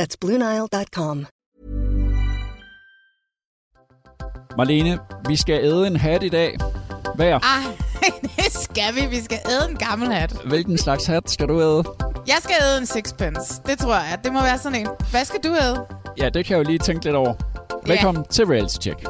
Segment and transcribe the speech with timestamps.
[0.00, 1.26] That's BlueNile.com.
[4.56, 6.56] Marlene, vi skal æde en hat i dag.
[7.14, 7.38] Hver.
[7.38, 7.76] Ej,
[8.36, 9.06] det skal vi.
[9.06, 10.36] Vi skal æde en gammel hat.
[10.44, 11.84] Hvilken slags hat skal du æde?
[12.26, 13.62] Jeg skal æde en sixpence.
[13.66, 14.18] Det tror jeg.
[14.24, 14.88] Det må være sådan en.
[15.10, 15.86] Hvad skal du æde?
[16.18, 17.34] Ja, det kan jeg jo lige tænke lidt over.
[17.86, 18.28] Velkommen yeah.
[18.30, 19.00] til Reality Check.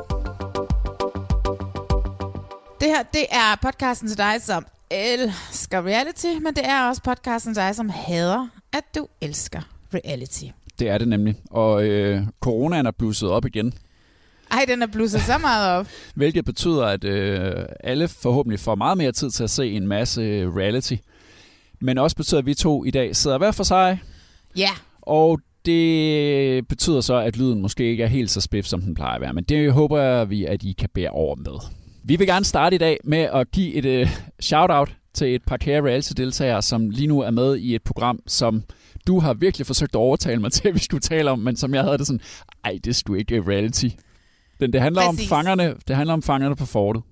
[2.81, 7.55] Det her, det er podcasten til dig, som elsker reality, men det er også podcasten
[7.55, 9.61] til dig, som hader, at du elsker
[9.95, 10.64] reality.
[10.79, 11.35] Det er det nemlig.
[11.51, 13.75] Og øh, coronaen er blusset op igen.
[14.51, 15.87] Ej, den er blusset så meget op.
[16.15, 20.23] Hvilket betyder, at øh, alle forhåbentlig får meget mere tid til at se en masse
[20.51, 20.95] reality.
[21.81, 24.03] Men også betyder, at vi to i dag sidder hver for sig.
[24.57, 24.71] Ja.
[25.03, 29.15] Og det betyder så, at lyden måske ikke er helt så spiff, som den plejer
[29.15, 29.33] at være.
[29.33, 31.59] Men det håber vi, at I kan bære over med.
[32.05, 34.09] Vi vil gerne starte i dag med at give et uh,
[34.41, 38.63] shout-out til et par kære reality-deltagere, som lige nu er med i et program, som
[39.07, 41.75] du har virkelig forsøgt at overtale mig til, at vi skulle tale om, men som
[41.75, 42.21] jeg havde det sådan,
[42.65, 43.89] ej, det skulle ikke reality.
[44.61, 45.31] Den, det handler Præcis.
[45.31, 47.03] om fangerne, det handler om fangerne på fortet.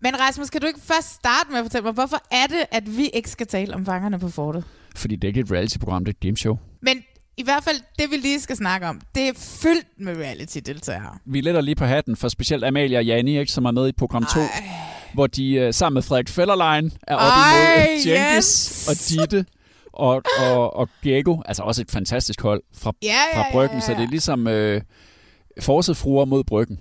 [0.00, 2.96] Men Rasmus, kan du ikke først starte med at fortælle mig, hvorfor er det, at
[2.96, 4.64] vi ikke skal tale om fangerne på fortet?
[4.96, 6.58] Fordi det er ikke et reality-program, det er et gameshow.
[6.82, 7.02] Men
[7.36, 11.18] i hvert fald, det vi lige skal snakke om, det er fyldt med reality-deltagere.
[11.24, 13.92] Vi letter lige på hatten for specielt Amalia og Janni, ikke, som er med i
[13.92, 14.40] program 2,
[15.14, 18.88] hvor de uh, sammen med Frederik Fellerlein er oppe imod Jenkins yes.
[18.88, 19.46] og Ditte
[19.96, 21.36] og, og, og Diego.
[21.44, 23.86] Altså også et fantastisk hold fra, ja, ja, fra Bryggen, ja, ja.
[23.86, 24.80] så det er ligesom uh,
[25.64, 26.78] forset fruer mod Bryggen.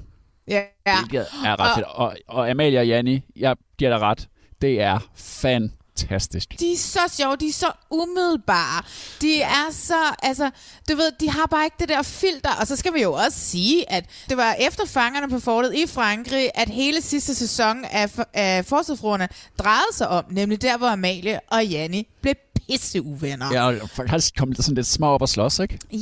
[0.48, 0.98] Ja, ja.
[1.12, 1.88] Det er ret fedt.
[1.88, 4.28] Og, og Amalia og Janni, jeg giver dig ret,
[4.62, 6.60] det er fan fantastisk.
[6.60, 8.84] De er så sjove, de er så umiddelbare.
[9.22, 10.50] De er så, altså,
[10.90, 12.50] du ved, de har bare ikke det der filter.
[12.60, 15.88] Og så skal vi jo også sige, at det var efter fangerne på fortet i
[15.88, 19.28] Frankrig, at hele sidste sæson af, af Forsøgsfruerne
[19.60, 22.36] drejede sig om, nemlig der, hvor Amalie og Janni blev
[22.70, 23.46] pisse uvenner.
[23.54, 25.80] Ja, og faktisk kom det sådan lidt små op og slås, ikke?
[25.92, 25.98] Ja,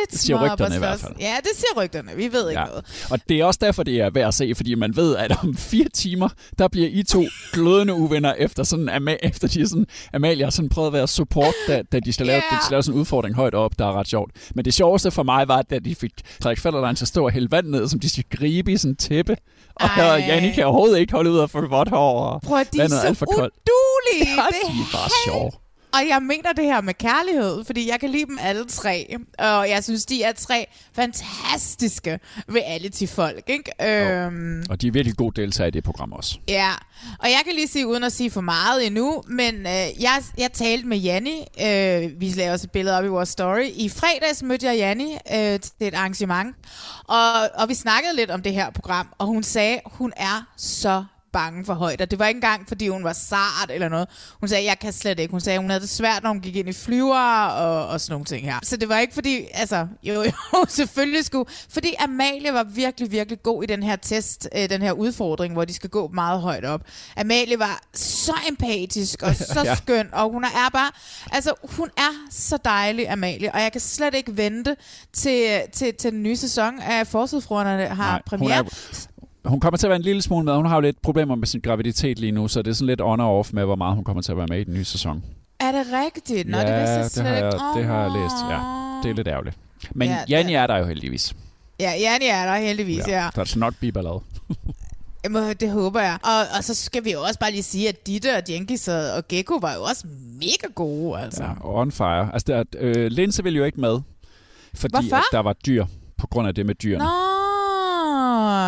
[0.00, 1.12] lidt det siger små rygterne op i hvert fald.
[1.20, 2.10] Ja, det siger rygterne.
[2.16, 2.66] Vi ved ikke Ja.
[2.66, 2.84] noget.
[3.10, 5.56] Og det er også derfor, det er værd at se, fordi man ved, at om
[5.56, 10.44] fire timer, der bliver I to glødende uvenner, efter, sådan, Ama- efter de sådan, Amalie
[10.44, 12.56] har sådan prøvet at være support, da, da de skal lave, Ja.
[12.56, 14.30] de skal lave sådan en udfordring højt op, der er ret sjovt.
[14.54, 17.30] Men det sjoveste for mig var, da de fik Frederik Fellerlein til at stå og
[17.32, 19.36] hælde vand ned, som de skal gribe i sådan en tæppe.
[19.74, 20.24] Og Ej.
[20.28, 22.82] Janni kan overhovedet ikke holde ud af få vådt hår, og Prøv at de er
[22.82, 23.54] alt så for koldt.
[23.54, 24.34] udulige.
[24.36, 25.50] Ja, det de er bare sjove.
[25.94, 29.16] Og jeg mener det her med kærlighed, fordi jeg kan lide dem alle tre.
[29.38, 32.18] Og jeg synes, de er tre fantastiske
[32.54, 33.72] reality-folk, ikke?
[34.22, 36.38] Øhm, Og de er virkelig gode deltagere i det program også.
[36.48, 36.70] ja,
[37.18, 40.52] og jeg kan lige sige, uden at sige for meget endnu, men øh, jeg, jeg
[40.52, 43.64] talte med Janni, øh, vi lavede også et billede op i vores story.
[43.74, 46.56] I fredags mødte jeg Janni øh, til et arrangement,
[47.08, 51.04] og, og vi snakkede lidt om det her program, og hun sagde, hun er så
[51.32, 52.04] bange for højder.
[52.04, 54.08] Det var ikke engang, fordi hun var sart eller noget.
[54.40, 55.30] Hun sagde, jeg kan slet ikke.
[55.30, 58.12] Hun sagde, hun havde det svært, når hun gik ind i flyver og, og sådan
[58.12, 58.58] nogle ting her.
[58.62, 60.32] Så det var ikke fordi, altså, jo, jo,
[60.68, 61.50] selvfølgelig skulle.
[61.68, 65.64] Fordi Amalie var virkelig, virkelig god i den her test, øh, den her udfordring, hvor
[65.64, 66.80] de skal gå meget højt op.
[67.16, 69.74] Amalie var så empatisk og så Ja.
[69.74, 70.90] skøn, og hun er bare,
[71.32, 74.76] altså, hun er så dejlig, Amalie, og jeg kan slet ikke vente
[75.12, 78.56] til, til, til den nye sæson af Forsøgsfruerne har Nej, hun premiere.
[78.58, 79.06] er-
[79.44, 80.54] Hun kommer til at være en lille smule med.
[80.56, 83.00] Hun har jo lidt problemer med sin graviditet lige nu, så det er sådan lidt
[83.00, 84.84] on og off med, hvor meget hun kommer til at være med i den nye
[84.84, 85.24] sæson.
[85.60, 86.48] Er det rigtigt?
[86.48, 88.34] Nå, ja, det vidste jeg det, slet har jeg, det har jeg læst.
[88.50, 88.58] Ja,
[89.02, 89.56] det er lidt ærgerligt.
[89.90, 91.34] Men Ja, Janni er der jo heldigvis.
[91.80, 93.22] Ja, Janni er der heldigvis, ja.
[93.22, 93.28] ja.
[93.36, 94.20] Der skal nok blive ballade.
[95.24, 96.18] Jamen, det håber jeg.
[96.22, 99.28] Og, og så skal vi jo også bare lige sige, at Ditte og Jenkins og,
[99.28, 100.06] Gecko var jo også
[100.40, 101.42] mega gode, altså.
[101.42, 102.32] Ja, on fire.
[102.32, 104.00] Altså, der, øh, Linse ville jo ikke med,
[104.74, 105.16] fordi Hvorfor?
[105.16, 105.86] at der var dyr
[106.18, 107.04] på grund af det med dyrene.
[107.04, 107.10] Nå,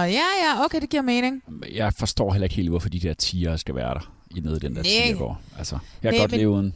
[0.02, 1.42] ja, ja, okay, det giver mening.
[1.74, 4.58] Jeg forstår heller ikke helt, hvorfor de der tiger skal være der i nede i
[4.58, 4.90] den der Nej.
[5.04, 5.38] tigergård.
[5.58, 6.74] Altså, jeg kan Nej, godt men- leve uden.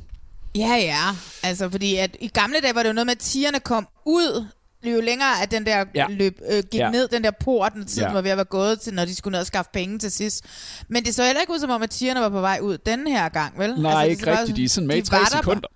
[0.56, 1.02] Ja, ja.
[1.42, 4.46] Altså, fordi at i gamle dage var det jo noget med, at tigerne kom ud
[4.84, 6.06] jo længere at den der Ja.
[6.10, 6.90] løb øh, gik Ja.
[6.90, 8.12] ned, den der port, den tiden Ja.
[8.12, 10.44] var ved at være gået til, når de skulle ned og skaffe penge til sidst.
[10.88, 13.06] Men det så heller ikke ud som om, at tigerne var på vej ud den
[13.06, 13.74] her gang, vel?
[13.80, 14.56] Nej, det ikke rigtigt.
[14.56, 15.68] De er sådan med i tre sekunder.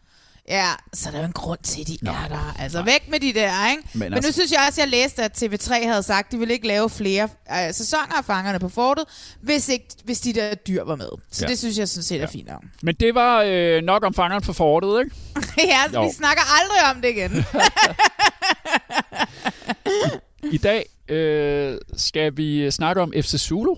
[0.52, 2.56] Ja, så der er jo en grund til, at de er der.
[2.58, 3.82] Altså væk med de der, ikke?
[3.82, 6.26] Men Men, Men altså- nu synes jeg også, at jeg læste, at TV3 havde sagt,
[6.26, 9.04] at de ville ikke lave flere øh, sæsoner af Fangerne på Fortet,
[9.42, 11.08] hvis, ikke, hvis de der dyr var med.
[11.30, 11.46] Så Ja.
[11.46, 11.50] ja.
[11.50, 12.62] det synes jeg sådan set er fint nok.
[12.82, 15.16] Men det var øh, nok om fangeren på fortet, ikke?
[15.72, 16.04] ja, Jo.
[16.06, 17.44] vi snakker aldrig om det igen.
[20.52, 23.74] I dag øh, skal vi snakke om FC Zulu,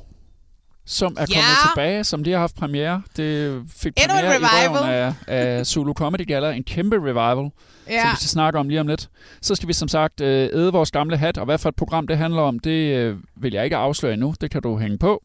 [0.86, 1.68] som er kommet Ja.
[1.74, 3.02] tilbage, som lige har haft premiere.
[3.16, 4.78] Det fik Endnu en premiere i revival.
[4.78, 4.90] røven
[5.26, 6.52] af, af Zulu Comedy Gala.
[6.52, 7.50] En kæmpe revival,
[7.90, 8.02] ja.
[8.02, 9.08] som vi skal snakke om lige om lidt.
[9.42, 12.06] Så skal vi som sagt øh, æde vores gamle hat, og hvad for et program
[12.06, 14.34] det handler om, det øh, vil jeg ikke afsløre endnu.
[14.40, 15.22] Det kan du hænge på.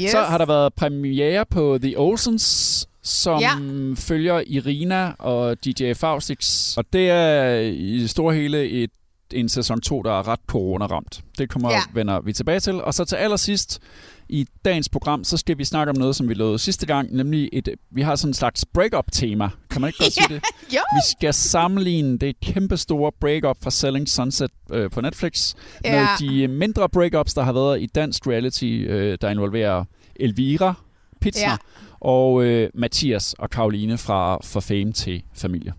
[0.00, 0.10] Yes.
[0.10, 3.50] Så har der været premiere på The Olsens, som ja.
[3.96, 6.76] Følger Irina og DJ Faustix.
[6.76, 8.90] Og det er i store hele et,
[9.32, 11.20] en sæson 2, der er ret corona-ramt.
[11.38, 11.70] Det kommer.
[11.70, 11.80] Ja.
[11.94, 12.82] vender vi tilbage til.
[12.82, 13.78] Og så til allersidst
[14.32, 17.48] i dagens program, så skal vi snakke om noget, som vi lovede sidste gang, nemlig
[17.52, 19.48] et, vi har sådan en slags break-up-tema.
[19.70, 20.42] Kan man ikke godt sige det?
[20.74, 20.80] Jo.
[20.94, 26.06] Vi skal sammenligne det kæmpe store break-up fra Selling Sunset øh, på Netflix med Ja.
[26.20, 29.84] de mindre break-ups, der har været i dansk reality, øh, der involverer
[30.16, 30.74] Elvira
[31.20, 31.56] Pizza Ja.
[32.00, 35.72] og øh, Mathias og Karoline fra For Fame til Familie.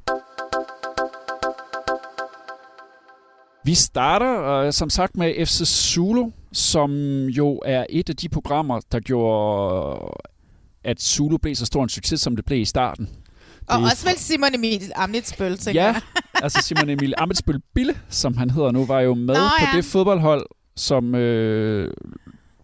[3.66, 6.92] Vi starter øh, som sagt med FC Zulu, som
[7.26, 10.00] jo er et af de programmer, der gjorde,
[10.84, 13.10] at Zulu blev så stor en succes, som det blev i starten.
[13.68, 16.02] Og Det er også vel Simon Emil Amnitsbøl, tænker Ja, jeg.
[16.44, 19.78] altså Simon Emil Amitsbøl Bille, som han hedder nu, var jo med Nå, på ja.
[19.78, 20.46] det fodboldhold,
[20.76, 21.94] som øh,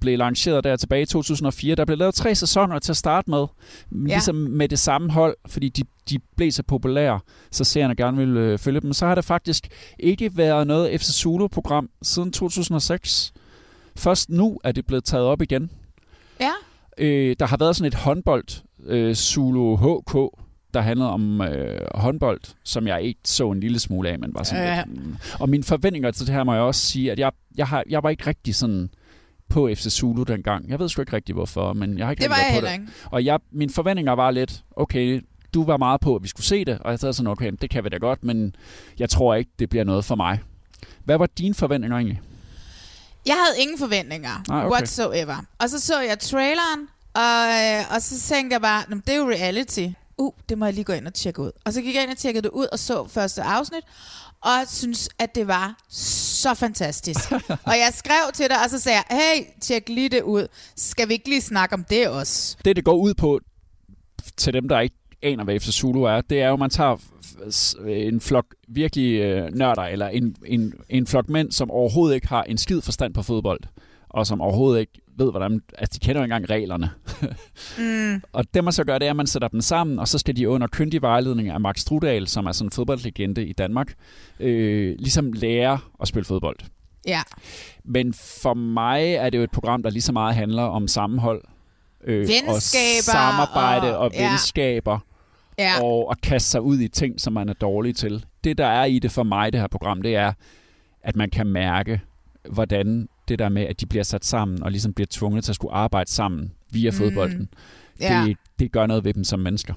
[0.01, 1.75] blev lanceret der tilbage i 2004.
[1.75, 3.45] Der blev lavet tre sæsoner til at starte med,
[3.91, 3.97] ja.
[4.07, 7.19] ligesom med det samme hold, fordi de, de blev så populære,
[7.51, 8.93] så seerne gerne ville øh, følge dem.
[8.93, 9.67] Så har der faktisk
[9.99, 13.33] ikke været noget FC Zulu-program siden 2006.
[13.99, 15.71] Først nu er det blevet taget op igen.
[16.39, 16.51] Ja.
[16.97, 18.45] Øh, der har været sådan et håndbold,
[18.85, 20.13] øh, Zulu HK,
[20.73, 24.43] der handlede om øh, håndbold, som jeg ikke så en lille smule af, men var
[24.43, 24.83] sådan Ja.
[24.87, 25.15] lidt, mm.
[25.39, 28.03] Og mine forventninger til det her må jeg også sige, at jeg, jeg, har, jeg
[28.03, 28.89] var ikke rigtig sådan
[29.49, 30.69] på FC Zulu dengang.
[30.69, 32.89] Jeg ved sgu ikke rigtig hvorfor, men jeg har ikke Det var jeg på det.
[33.11, 35.21] Og jeg, mine forventninger var lidt, okay,
[35.53, 37.69] du var meget på, at vi skulle se det, og jeg sad sådan, okay, det
[37.69, 38.55] kan vi da godt, men
[38.99, 40.39] jeg tror ikke, det bliver noget for mig.
[41.03, 42.21] Hvad var dine forventninger egentlig?
[43.25, 44.71] Jeg havde ingen forventninger Nej, okay.
[44.71, 45.35] whatsoever.
[45.59, 47.47] Og så så jeg traileren, og,
[47.79, 49.87] øh, og så tænkte jeg bare, "Nå, men det er jo reality.
[50.17, 51.51] Uh, det må jeg lige gå ind og tjekke ud.
[51.65, 53.83] Og så gik jeg ind og tjekkede det ud og så første afsnit,
[54.41, 57.31] og synes, at det var så fantastisk.
[57.69, 60.47] og jeg skrev til dig, og så sagde jeg, hey, tjek lige det ud.
[60.75, 62.57] Skal vi ikke lige snakke om det også?
[62.65, 63.39] det, det går ud på,
[64.37, 66.97] til dem, der ikke aner, hvad FC Zulu er, det er jo, at man tager
[67.87, 72.43] en flok virkelig øh, nørder, eller en, en, en flok mænd, som overhovedet ikke har
[72.43, 73.59] en skid forstand på fodbold,
[74.09, 75.61] og som overhovedet ikke ved, hvordan...
[75.77, 76.89] Altså, de kender jo ikke engang reglerne.
[77.77, 78.21] Mm.
[78.37, 80.35] Og det, man så gør, det er, at man sætter dem sammen, og så skal
[80.35, 83.93] de under kyndig vejledning af Max Strudal, som er sådan en fodboldlegende i Danmark,
[84.39, 86.57] øh, ligesom lære at spille fodbold.
[87.07, 87.21] Ja.
[87.85, 91.41] Men for mig er det jo et program, der lige så meget handler om sammenhold.
[92.03, 94.29] Øh, og Venskaber samarbejde og, og- og ja.
[94.29, 94.99] venskaber.
[95.59, 95.81] Ja.
[95.83, 98.25] Og at kaste sig ud i ting, som man er dårlig til.
[98.43, 100.33] Det, der er i det for mig, det her program, det er,
[101.03, 102.01] at man kan mærke,
[102.49, 105.55] hvordan det der med, at de bliver sat sammen, og ligesom bliver tvunget til at
[105.55, 106.97] skulle arbejde sammen via Mm.
[106.97, 107.49] fodbolden,
[108.01, 108.23] ja.
[108.27, 109.73] det, det gør noget ved dem som mennesker.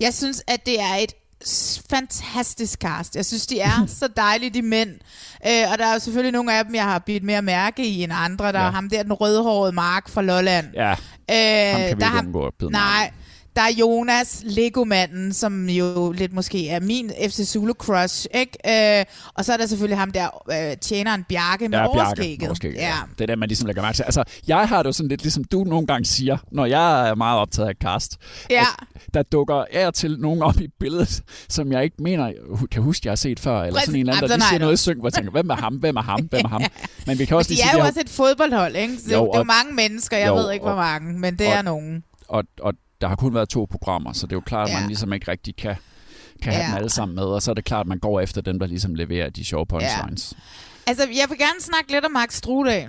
[0.00, 1.12] Jeg synes, at det er et
[1.90, 3.16] fantastisk cast.
[3.16, 4.90] Jeg synes, de er så dejlige, de mænd.
[5.46, 8.02] Øh, og der er jo selvfølgelig nogle af dem, jeg har bidt mere mærke i
[8.02, 8.52] end andre.
[8.52, 8.66] Der ja.
[8.66, 10.66] Er ham der, den rødhårede Mark fra Lolland.
[10.74, 10.96] Ja, Øh,
[11.72, 13.10] ham kan vi der ikke har- undgå at bide Nej,
[13.58, 18.98] der er Jonas, Legomanden, som jo lidt måske er min FC Zulu crush, ikke?
[19.00, 20.28] Øh, og så er der selvfølgelig ham der,
[20.70, 21.98] øh, tjeneren Bjarke med Ja, Bjarke.
[22.00, 22.48] overskægget.
[22.48, 22.86] Overskægget, Ja.
[22.86, 22.94] ja.
[23.12, 24.02] Det er det, man ligesom lægger mærke til.
[24.02, 27.14] Altså, jeg har det jo sådan lidt, ligesom du nogle gange siger, når jeg er
[27.14, 28.16] meget optaget af cast,
[28.50, 28.64] ja.
[29.14, 32.32] der dukker af til nogen op i billedet, som jeg ikke mener,
[32.70, 33.84] kan huske, jeg har set før, eller Præcis.
[33.86, 35.30] sådan en eller anden, Jamen, der lige har siger noget i synk, hvor jeg tænker,
[35.30, 36.62] hvem er ham, hvem er ham, hvem er ham?
[37.06, 38.94] Men vi kan også De lige er sige, jo de også et fodboldhold, ikke?
[38.98, 41.18] Så er jo, Jo, det er jo mange mennesker, jeg jo, ved ikke, hvor mange,
[41.18, 42.04] men det og- er nogen.
[42.28, 44.78] og, og der har kun været to programmer, så det er jo klart, at Ja.
[44.80, 45.76] man ligesom ikke rigtig kan,
[46.42, 46.68] kan have Ja.
[46.68, 48.66] dem alle sammen med, og så er det klart, at man går efter dem, der
[48.66, 50.34] ligesom leverer de sjove punchlines.
[50.86, 52.88] Altså, jeg vil gerne snakke lidt om Max Strudal.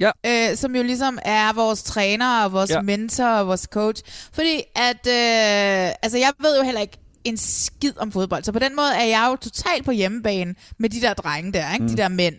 [0.00, 0.10] Ja.
[0.26, 2.74] Øh, som jo ligesom er vores træner og vores ja.
[2.76, 2.82] Ja.
[2.82, 4.02] mentor og vores coach.
[4.32, 8.58] Fordi at, øh, altså jeg ved jo heller ikke en skid om fodbold, så på
[8.58, 11.82] den måde er jeg jo totalt på hjemmebane med de der drenge der, ikke?
[11.82, 11.88] Mm.
[11.88, 12.34] de der mænd.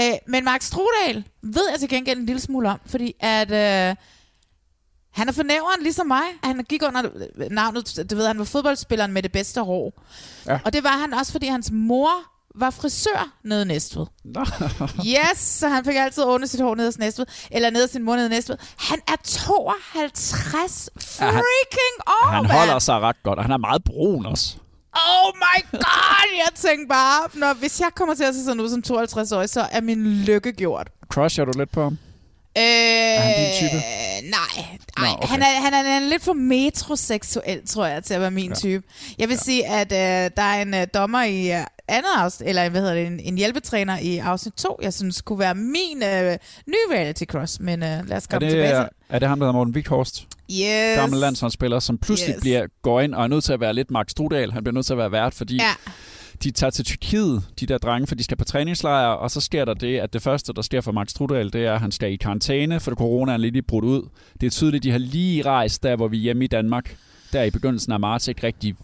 [0.00, 3.50] Øh, men Max Strudal ved jeg til gengæld en lille smule om, fordi at...
[3.90, 3.96] Øh,
[5.14, 6.22] han er fornævren ligesom mig.
[6.44, 7.02] Han gik under
[7.50, 10.02] navnet, du ved, han var fodboldspilleren med det bedste hår.
[10.46, 10.58] Ja.
[10.64, 12.10] Og det var han også, fordi hans mor
[12.56, 14.06] var frisør nede i Næstved.
[15.32, 17.26] Yes, så han fik altid ordnet sit hår nede i Næstved.
[17.50, 18.56] Eller nede i sin mor nede i Næstved.
[18.78, 20.90] Han er 52
[21.20, 24.56] Ja, han- freaking år, Han holder sig ret godt, og han er meget brun også.
[24.96, 28.68] Oh my god, jeg tænkte bare, når, hvis jeg kommer til at se sådan ud
[28.70, 30.88] som 52 år, så er min lykke gjort.
[31.12, 31.98] Crusher du lidt på ham?
[32.58, 33.76] Øh, han din type?
[34.30, 34.66] Nej,
[34.98, 35.28] Nå, Ej, okay.
[35.28, 38.48] han, er, han, er, han er lidt for metroseksuel, tror jeg, til at være min
[38.48, 38.54] ja.
[38.54, 38.82] type.
[39.18, 39.44] Jeg vil ja.
[39.44, 42.94] sige, at øh, der er en øh, dommer i øh, andet afsnit, eller hvad hedder
[42.94, 47.24] det, en, en hjælpetræner i afsnit 2, jeg synes kunne være min øh, nye reality
[47.24, 49.46] cross, men øh, lad os Er komme det, tilbage er, til er det ham, der
[49.46, 50.26] hedder Morten Vikhorst?
[50.50, 50.96] Yes.
[50.96, 52.40] Gammel landsholdsspiller, som pludselig yes.
[52.40, 54.52] bliver, går ind og er nødt til at være lidt Mark Strudal.
[54.52, 55.74] Han bliver nødt til at være vært, fordi Ja,
[56.44, 59.64] de tager til Tyrkiet, de der drenge, for de skal på træningslejr, og så sker
[59.64, 62.12] der det, at det første, der sker for Max Trudel, det er, at han skal
[62.12, 64.08] i karantæne, for corona er lige brudt ud.
[64.40, 66.96] Det er tydeligt, de har lige rejst der, hvor vi er hjemme i Danmark,
[67.32, 68.76] der i begyndelsen af marts ikke rigtig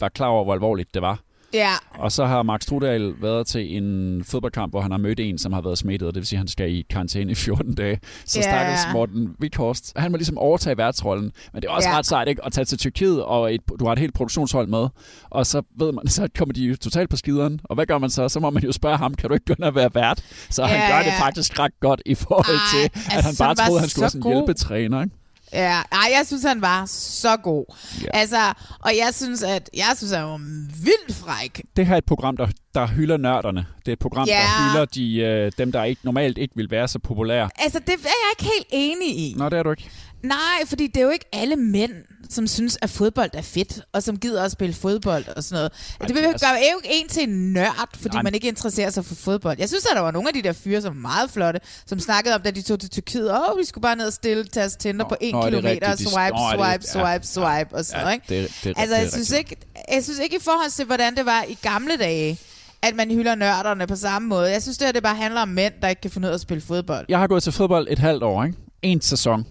[0.00, 1.20] var klar over, hvor alvorligt det var
[1.54, 1.70] ja.
[1.94, 5.52] Og så har Max Strudal været til en fodboldkamp, hvor han har mødt en, som
[5.52, 8.00] har været smittet, og det vil sige, at han skal i karantæne i 14 dage.
[8.24, 8.42] Så Ja.
[8.42, 11.32] stakkels Morten Vikhorst, han må ligesom overtage værtsrollen.
[11.52, 11.98] Men det er også Ja.
[11.98, 12.44] ret sejt, ikke?
[12.44, 14.88] At tage til Tyrkiet, og et, du har et helt produktionshold med,
[15.30, 17.60] og så ved man, så kommer de jo totalt på skideren.
[17.64, 18.28] Og hvad gør man så?
[18.28, 20.20] Så må man jo spørge ham, kan du ikke begynde at være vært?
[20.50, 21.24] Så Ja, han gør det ja.
[21.26, 24.10] faktisk ret godt i forhold Ej, til, at altså, han bare troede, han skulle være
[24.10, 25.02] så sådan en hjælpetræner.
[25.02, 25.16] Ikke?
[25.54, 27.64] Ja, ej, jeg synes, han var så god.
[28.02, 28.06] Ja.
[28.12, 30.36] Altså, og jeg synes, at jeg synes, han var
[30.84, 31.62] vildt fræk.
[31.76, 33.66] Det her er et program, der, der hylder nørderne.
[33.78, 34.32] Det er et program, Ja.
[34.34, 37.50] der hylder de, øh, dem, der ikke, normalt ikke vil være så populære.
[37.58, 39.34] Altså, det er jeg ikke helt enig i.
[39.36, 39.90] Nå, det er du ikke.
[40.22, 41.92] Nej, fordi det er jo ikke alle mænd,
[42.34, 45.72] som synes, at fodbold er fedt, og som gider at spille fodbold og sådan noget.
[46.00, 48.90] Ej, det gør altså- jo ikke en til en nørd, fordi Nej, man ikke interesserer
[48.90, 49.56] sig for fodbold.
[49.58, 51.98] Jeg synes, at der var nogle af de der fyre, som var meget flotte, som
[52.00, 54.44] snakkede om, da de tog til Tyrkiet, åh, oh, vi skulle bare ned og stille,
[54.44, 55.90] tage os Tinder Nå, på en nå, er kilometer?
[55.94, 58.42] De- swipe, swipe, ja, swipe, swipe, og sådan noget, ikke?
[58.42, 59.56] det, det, Altså, jeg synes, ikke,
[59.92, 62.38] jeg synes ikke i forhold til, hvordan det var i gamle dage,
[62.82, 64.50] at man hylder nørderne på samme måde.
[64.50, 66.34] Jeg synes, det her det bare handler om mænd, der ikke kan finde ud af
[66.34, 67.06] at spille fodbold.
[67.08, 68.58] Jeg har gået til fodbold et halvt år, ikke?
[68.82, 69.46] En sæson.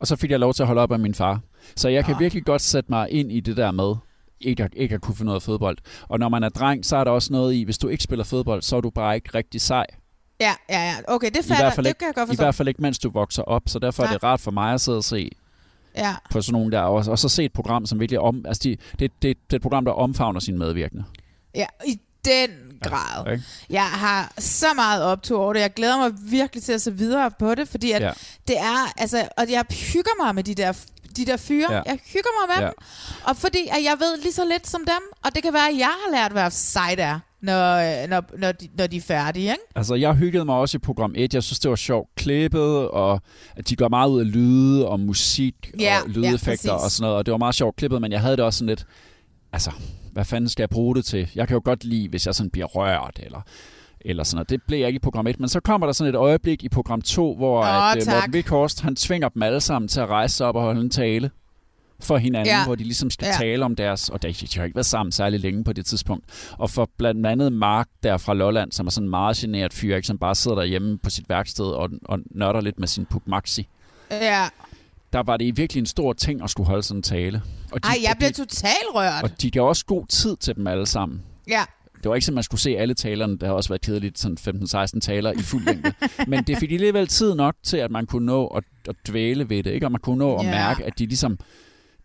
[0.00, 1.40] Og så fik jeg lov til at holde op af min far.
[1.76, 2.20] Så jeg kan Ah.
[2.20, 3.94] virkelig godt sætte mig ind i det der med,
[4.40, 5.78] ikke at, ikke at kunne finde ud af fodbold.
[6.08, 8.24] Og når man er dreng, så er der også noget i, hvis du ikke spiller
[8.24, 9.86] fodbold, så er du bare ikke rigtig sej.
[10.40, 10.94] Ja, ja, ja.
[11.08, 12.42] Okay, det I fald det ikke, kan jeg godt I forstå.
[12.44, 13.62] hvert fald ikke, mens du vokser op.
[13.66, 15.30] Så derfor er det rart for mig at sidde og se
[15.96, 16.14] Ja.
[16.30, 18.44] på sådan nogle der, og, og så se et program, som virkelig om...
[18.46, 21.04] Altså, de, det, det, det er et program, der omfavner sine medvirkende.
[21.54, 22.50] Ja, i den
[22.82, 23.32] grad.
[23.32, 23.44] Ikke?
[23.70, 25.60] Jeg har så meget optur over det.
[25.60, 28.06] Jeg glæder mig virkelig til at se videre på det, fordi at Ja.
[28.06, 28.12] ja.
[28.48, 30.84] det er, altså, og jeg hygger mig med de der,
[31.18, 31.72] de der fyre.
[31.72, 31.76] Ja.
[31.76, 31.82] Ja.
[31.86, 32.62] Jeg hygger mig med Ja.
[32.64, 32.68] ja.
[32.68, 33.24] dem.
[33.24, 35.78] Og fordi at jeg ved lige så lidt som dem, og det kan være, at
[35.78, 39.62] jeg har lært, hvad sejt er, når, når, når, de, når de er færdige, ikke?
[39.76, 41.34] Altså, jeg hyggede mig også i program 1.
[41.34, 43.20] Jeg synes, det var sjovt klippet, og
[43.56, 46.84] at de gør meget ud af lyde og musik Ja, og ja, lydeffekter præcis.
[46.84, 47.16] og sådan noget.
[47.16, 48.86] Og det var meget sjovt klippet, men jeg havde det også sådan lidt...
[49.52, 49.70] Altså,
[50.12, 51.30] hvad fanden skal jeg bruge det til?
[51.34, 53.40] Jeg kan jo godt lide, hvis jeg sådan bliver rørt, eller
[54.00, 54.50] eller sådan noget.
[54.50, 56.68] Det blev jeg ikke i program 1, men så kommer der sådan et øjeblik i
[56.68, 58.14] program 2, hvor Åh, at, øh, tak.
[58.14, 60.90] Morten Vikhorst, han tvinger dem alle sammen til at rejse sig op og holde en
[60.90, 61.30] tale
[62.00, 62.64] for hinanden, Ja.
[62.64, 63.32] hvor de ligesom skal Ja.
[63.32, 66.24] tale om deres, og de, de har ikke været sammen særlig længe på det tidspunkt,
[66.58, 69.96] og for blandt andet Mark der fra Lolland, som er sådan en meget generet fyr,
[69.96, 73.22] ikke, som bare sidder derhjemme på sit værksted og, og nørder lidt med sin Puk
[73.26, 73.68] Maxi.
[74.10, 74.44] Ja.
[75.12, 77.42] Der var det virkelig en stor ting at skulle holde sådan en tale.
[77.72, 79.22] Og de, Ej, jeg bliver de, totalt rørt.
[79.24, 81.22] og de gav også god tid til dem alle sammen.
[81.48, 81.64] Ja.
[82.02, 83.38] Det var ikke sådan, man skulle se alle talerne.
[83.38, 84.36] Der har også været kedeligt, sådan
[84.96, 85.92] 15-16 taler i fuld længde.
[86.30, 89.62] Men det fik alligevel tid nok til, at man kunne nå at, at dvæle ved
[89.62, 89.70] det.
[89.70, 89.86] Ikke?
[89.86, 90.50] Og man kunne nå at Ja.
[90.50, 91.38] mærke, at de ligesom...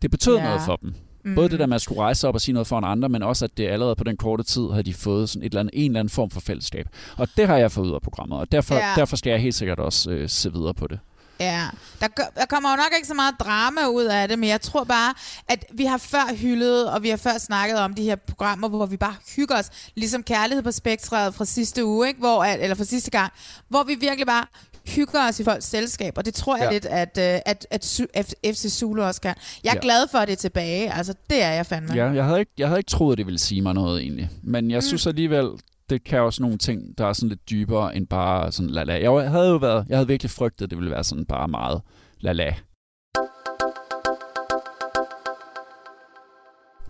[0.02, 0.44] Det betød Ja.
[0.44, 0.94] noget for dem.
[1.26, 1.36] Mm.
[1.36, 3.10] Både det der med at skulle rejse sig op og sige noget for en andre,
[3.10, 5.60] men også at det allerede på den korte tid havde de fået sådan et eller
[5.60, 6.88] andet, en eller anden form for fællesskab.
[7.18, 8.94] Og det har jeg fået ud af programmet, og derfor, Ja.
[8.96, 11.00] derfor skal jeg helt sikkert også øh, se videre på det.
[11.44, 11.68] Ja,
[12.00, 14.84] der, der kommer jo nok ikke så meget drama ud af det, men jeg tror
[14.84, 15.14] bare,
[15.50, 18.86] at vi har før hyldet, og vi har før snakket om de her programmer, hvor
[18.86, 22.20] vi bare hygger os, ligesom Kærlighed på Spektret fra sidste uge, ikke?
[22.20, 23.34] Hvor, at, eller fra sidste gang,
[23.70, 24.46] hvor vi virkelig bare
[24.88, 26.72] hygger os i folks selskab, og det tror jeg Ja.
[26.72, 29.36] lidt, at, øh, at, at F- FC Zulu også kan.
[29.64, 29.80] Jeg er Ja.
[29.82, 31.94] glad for, at det er tilbage, altså det er jeg fandme.
[31.96, 34.30] Ja, jeg havde, ikke, jeg havde ikke troet, at det ville sige mig noget egentlig.
[34.44, 34.82] Men jeg mm.
[34.82, 35.48] synes alligevel,
[35.90, 38.94] det kan også nogle ting, der er sådan lidt dybere end bare sådan la-la.
[38.94, 41.82] Jeg havde jo været, jeg havde virkelig frygtet, at det ville være sådan bare meget
[42.24, 42.54] la-la.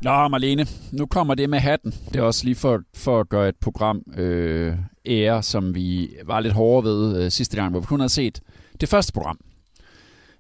[0.01, 1.91] Nå, Marlene, nu kommer det med hatten.
[1.91, 6.39] Det er også lige for, for at gøre et program øh, ære, som vi var
[6.39, 8.41] lidt hårde ved øh, sidste gang, hvor vi kun havde set
[8.81, 9.39] det første program.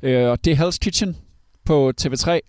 [0.01, 1.17] Øh, og det er Hell's Kitchen
[1.65, 2.39] på TV3.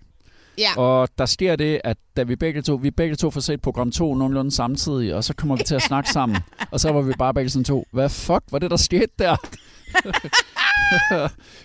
[0.57, 0.77] Ja.
[0.77, 3.91] Og der sker det, at da vi begge to, vi begge to får set program
[3.91, 6.37] 2 nogenlunde samtidig, og så kommer vi til at snakke sammen.
[6.71, 9.35] Og så var vi bare begge sådan to, hvad fuck var det, der skete der?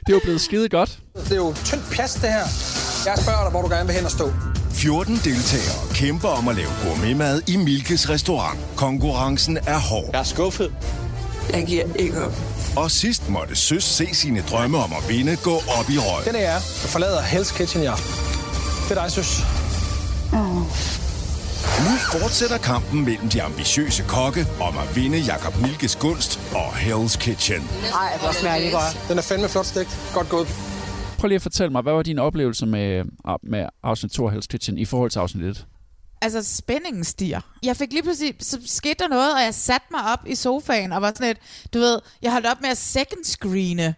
[0.06, 0.98] det er jo blevet skide godt.
[1.14, 2.46] Det er jo tyndt pjast, det her.
[3.06, 4.32] Jeg spørger dig, hvor du gerne vil hen og stå.
[4.72, 8.58] 14 deltagere kæmper om at lave gourmetmad i Milkes restaurant.
[8.76, 10.08] Konkurrencen er hård.
[10.12, 10.72] Jeg er skuffet.
[11.52, 12.32] Jeg giver ikke op.
[12.76, 16.24] Og sidst måtte Søs se sine drømme om at vinde gå op i røg.
[16.26, 18.10] Den er jeg, der forlader Hell's Kitchen i aften.
[18.90, 19.30] Det er dig, søs.
[21.86, 27.18] Nu fortsætter kampen mellem de ambitiøse kokke om at vinde Jakob Milkes gunst og Hell's
[27.18, 27.62] Kitchen.
[27.94, 29.08] Ej, hvor smager det godt.
[29.08, 30.10] Den er fandme flot stegt.
[30.14, 30.48] Godt gået.
[31.18, 33.04] Prøv lige at fortælle mig, hvad var din oplevelse med,
[33.42, 35.66] med afsnit 2 af Hell's Kitchen i forhold til afsnit 1?
[36.22, 37.40] Altså, spændingen stiger.
[37.62, 40.92] Jeg fik lige pludselig, så skete der noget, og jeg satte mig op i sofaen,
[40.92, 41.38] og var sådan lidt,
[41.74, 43.94] du ved, jeg holdt op med at second screene,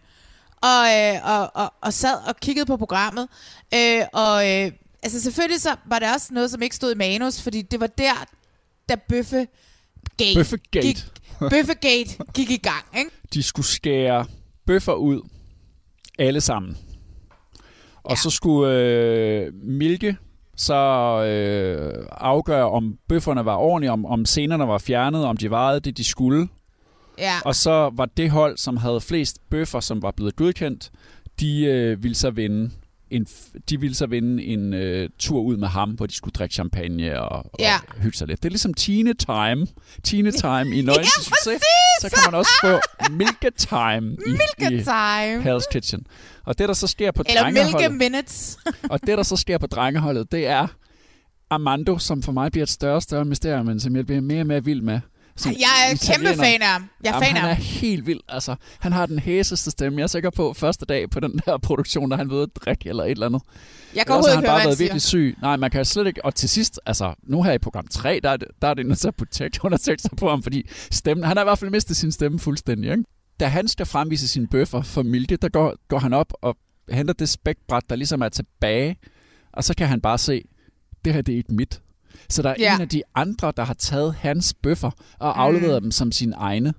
[0.62, 3.28] og, øh, og, og, og sad og kiggede på programmet,
[3.75, 4.72] øh, og øh,
[5.02, 7.87] altså selvfølgelig så var det også noget, som ikke stod i manus, fordi det var
[7.87, 8.25] der,
[8.88, 9.47] da Bøffe
[10.16, 10.87] Gate, Bøffegate.
[10.87, 11.04] Gik,
[11.50, 13.11] Bøffegate gik i gang, ikke?
[13.35, 14.26] De skulle skære
[14.66, 15.28] bøffer ud,
[16.18, 16.76] alle sammen.
[18.02, 18.16] Og ja.
[18.16, 20.16] så skulle øh, Milke
[20.56, 20.75] så
[21.25, 25.97] øh, afgøre, om bøfferne var ordentlige, om, om scenerne var fjernet, om de vejede det,
[25.97, 26.49] de skulle.
[27.18, 27.35] Ja.
[27.44, 30.90] Og så var det hold, som havde flest bøffer, som var blevet godkendt,
[31.40, 32.71] de øh, ville så vinde
[33.12, 33.26] en,
[33.71, 37.21] de ville så vinde en øh, tur ud med ham, hvor de skulle drikke champagne
[37.21, 37.75] og, og Ja.
[37.97, 38.42] hygge sig lidt.
[38.42, 39.66] Det er ligesom Tine Time.
[40.04, 41.62] Tine Time i Nøgen Ja, Succes.
[42.00, 42.81] Så kan man også få
[43.21, 45.57] Milke Time i, Milke i time.
[45.57, 46.07] Hell's Kitchen.
[46.45, 48.59] Og det, der så sker på Eller Milke drengeholdet, minutes.
[48.90, 50.66] og det, der så sker på drengeholdet, det er
[51.50, 54.40] Armando, som for mig bliver et større og større mysterium, men som jeg bliver mere
[54.40, 55.00] og mere vild med.
[55.37, 56.45] Som Jeg er kæmpe italiener.
[56.45, 56.89] fan af ham.
[57.05, 58.21] Jeg er Jamen, fan af han er helt vild.
[58.29, 59.99] Altså, han har den hæseste stemme.
[59.99, 62.89] Jeg er sikker på, første dag på den der produktion, der han ved at drikke
[62.89, 63.43] eller et eller andet.
[63.95, 65.37] Jeg kan overhovedet ikke høre, bare været virkelig syg.
[65.43, 66.25] Nej, man kan slet ikke...
[66.25, 68.87] Og til sidst, altså, nu her i program 3, der er det, der er det
[68.87, 69.39] nødt til at putte
[69.79, 73.05] tekst på ham, fordi stemmen, han har i hvert fald mistet sin stemme fuldstændig, ikke?
[73.41, 76.57] Da han skal fremvise sine bøffer for Milke, der går, går han op og
[76.91, 78.97] henter det spækbræt, der ligesom er tilbage,
[79.53, 80.43] og så kan han bare se,
[81.05, 81.81] det her det er ikke mit.
[82.33, 82.75] Så der er Ja.
[82.75, 86.75] en af de andre, der har taget hans bøffer og afleveret dem som sine egne.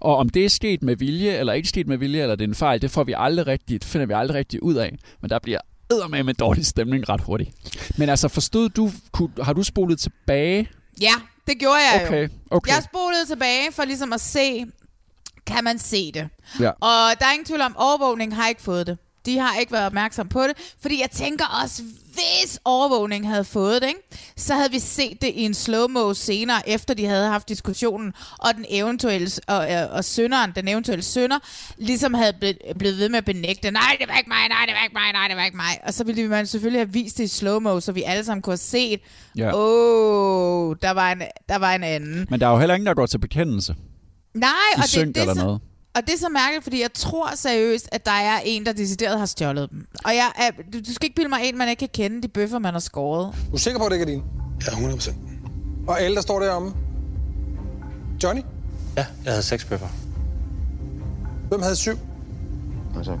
[0.00, 2.48] Og om det er sket med vilje, eller ikke sket med vilje, eller det er
[2.48, 4.96] en fejl, det får vi aldrig rigtigt, finder vi aldrig rigtigt ud af.
[5.20, 5.58] Men der bliver
[6.10, 7.50] med med dårlig stemning ret hurtigt.
[7.98, 10.68] Men altså, forstod du, kunne, har du spolet tilbage?
[11.00, 11.12] Ja,
[11.46, 12.06] det gjorde jeg jo.
[12.06, 12.72] Okay, okay.
[12.72, 14.64] Jeg spolede tilbage for ligesom at se,
[15.46, 16.28] kan man se det?
[16.60, 16.70] Ja.
[16.70, 18.98] Og der er ingen tvivl om, overvågning har ikke fået det.
[19.26, 21.82] De har ikke været opmærksom på det, fordi jeg tænker også,
[22.14, 24.00] hvis overvågning havde fået det, ikke,
[24.36, 28.54] så havde vi set det i en slow-mo senere, efter de havde haft diskussionen, og
[28.54, 31.38] den eventuelle, og, øh, og sønderen, den eventuelle sønder,
[31.78, 34.74] ligesom havde blevet, blevet ved med at benægte, nej, det var ikke mig, nej, det
[34.74, 35.78] var ikke mig, nej, det var ikke mig.
[35.86, 38.52] Og så ville man selvfølgelig have vist det i slow-mo, så vi alle sammen kunne
[38.52, 39.00] have set,
[39.36, 39.50] Ja.
[39.54, 42.26] åh, oh, der, var en, der var en anden.
[42.30, 43.74] Men der er jo heller ingen, der går til bekendelse
[44.34, 45.60] Nej, i og det, synk det, er eller så, noget.
[45.96, 49.18] Og det er så mærkeligt, fordi jeg tror seriøst, at der er en, der decideret
[49.18, 49.86] har stjålet dem.
[50.04, 52.28] Og jeg er, du, du skal ikke bilde mig ind, man ikke kan kende de
[52.28, 53.34] bøffer, man har skåret.
[53.50, 54.24] Du er sikker på, at det ikke er din?
[54.66, 55.16] Ja, 100 procent.
[55.88, 56.72] Og alle, der står deromme?
[58.22, 58.42] Johnny?
[58.96, 59.88] Ja, jeg havde seks bøffer.
[61.48, 61.98] Hvem havde syv?
[62.96, 63.18] Altså,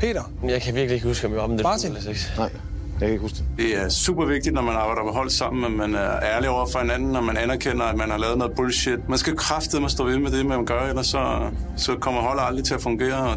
[0.00, 0.22] Peter?
[0.44, 1.88] jeg kan virkelig ikke huske, om jeg var om det Martin?
[1.88, 2.32] eller seks.
[2.36, 2.50] Nej,
[3.00, 3.46] jeg kan ikke huske det.
[3.56, 6.66] Det er super vigtigt, når man arbejder på hold sammen, at man er ærlig over
[6.66, 9.08] for hinanden, når man anerkender, at man har lavet noget bullshit.
[9.08, 12.64] Man skal kraftedeme stå ved med det, man gør, ellers så, så kommer holdet aldrig
[12.64, 13.16] til at fungere.
[13.16, 13.28] Og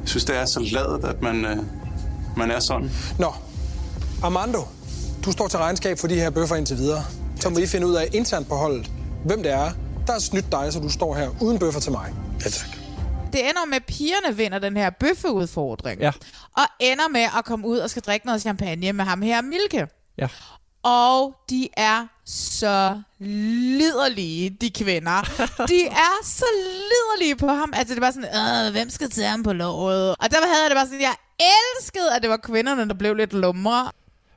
[0.00, 1.56] jeg synes, det er så ladet, at man, øh,
[2.36, 2.90] man er sådan.
[3.18, 3.32] Nå,
[4.22, 4.60] Armando,
[5.24, 7.04] du står til regnskab for de her bøffer indtil videre.
[7.40, 8.90] Så må I finde ud af internt på holdet,
[9.24, 9.70] hvem det er,
[10.06, 12.12] der har snydt dig, så du står her uden bøffer til mig.
[12.44, 12.85] Ja, tak.
[13.36, 16.00] Det ender med, at pigerne vinder den her bøffeudfordring.
[16.00, 16.12] Ja.
[16.56, 19.86] Og ender med at komme ud og skal drikke noget champagne med ham her, Milke.
[20.18, 20.28] Ja.
[20.82, 25.20] Og de er så liderlige, de kvinder.
[25.72, 27.72] De er så liderlige på ham.
[27.76, 30.10] Altså, det var sådan, øh, hvem skal tage ham på låret?
[30.10, 33.14] Og der havde jeg det bare sådan, jeg elskede, at det var kvinderne, der blev
[33.14, 33.90] lidt lumre.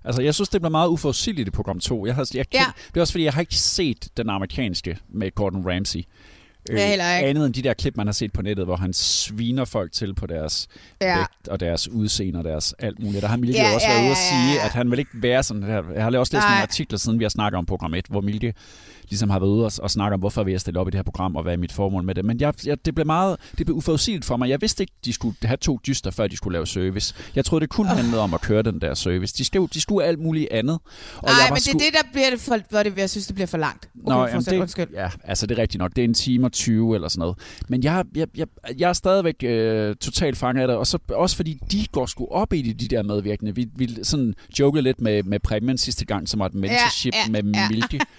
[0.05, 2.05] Altså, jeg synes, det blev meget uforudsigeligt i program 2.
[2.05, 2.65] Jeg, havde, jeg ja.
[2.87, 6.03] Det er også, fordi jeg har ikke set den amerikanske med Gordon Ramsay.
[6.77, 7.29] Heller ikke.
[7.29, 10.13] Andet end de der klip, man har set på nettet, hvor han sviner folk til
[10.15, 10.67] på deres
[11.01, 11.07] Ja.
[11.07, 11.17] ja.
[11.17, 13.21] vægt og deres udseende og deres alt muligt.
[13.21, 14.65] Der har Milke Ja, også ja, været ude ja, at sige, ja.
[14.65, 15.83] at han vil ikke være sådan her.
[15.93, 16.49] Jeg har også læst Nej.
[16.49, 18.53] nogle artikler, siden vi har snakket om program 1, hvor Milke
[19.09, 20.97] ligesom har været ude og, og snakke om, hvorfor vil jeg stille op i det
[20.97, 22.25] her program, og hvad er mit formål med det.
[22.25, 24.49] Men jeg, jeg, det blev meget det blev uforudsigeligt for mig.
[24.49, 27.15] Jeg vidste ikke, de skulle have to dyster, før de skulle lave service.
[27.35, 29.37] Jeg troede, det kun handlede om at køre den der service.
[29.37, 30.79] De skulle, de skulle alt muligt andet.
[31.23, 33.47] Nej, men det er det, der bliver det for, hvor det, jeg synes, det bliver
[33.47, 33.89] for langt.
[34.05, 35.91] Okay, Nå, jamen det, ja, altså det er rigtigt nok.
[35.95, 37.37] Det er en time og 20 eller sådan noget.
[37.69, 41.35] Men jeg, jeg, jeg, jeg er stadigvæk øh, totalt fanget af det, og så, også
[41.35, 43.55] fordi de går sgu op i de, de der medvirkende.
[43.55, 47.31] Vi, vi sådan jokede lidt med, med præmien sidste gang, som var et mentorship ja,
[47.31, 47.69] med ja.
[47.69, 47.99] Milke.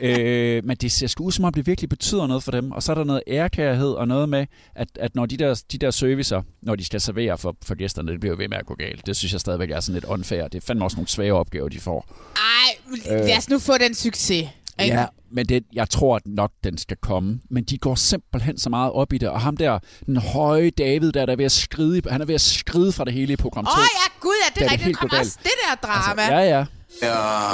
[0.00, 2.72] øh, men det ser sgu ud som om, det virkelig betyder noget for dem.
[2.72, 5.78] Og så er der noget ærkærhed og noget med, at, at når de der, de
[5.78, 8.66] der servicer, når de skal servere for, for gæsterne, det bliver jo ved med at
[8.66, 9.06] gå galt.
[9.06, 10.48] Det synes jeg stadigvæk er sådan lidt unfair.
[10.48, 12.06] Det er fandme også nogle svære opgaver, de får.
[12.36, 14.48] Ej, lad os nu få den succes.
[14.82, 14.94] Ikke?
[14.94, 17.40] Ja, men det, jeg tror at nok, den skal komme.
[17.50, 19.28] Men de går simpelthen så meget op i det.
[19.28, 22.34] Og ham der, den høje David, der, der er ved at skride, han er ved
[22.34, 23.70] at skride fra det hele i program 2.
[23.70, 25.10] Åh oh, ja, gud, ja, det Da er det rigtigt.
[25.10, 26.22] går også det der drama.
[26.22, 26.64] Altså, ja, ja.
[27.02, 27.52] Jeg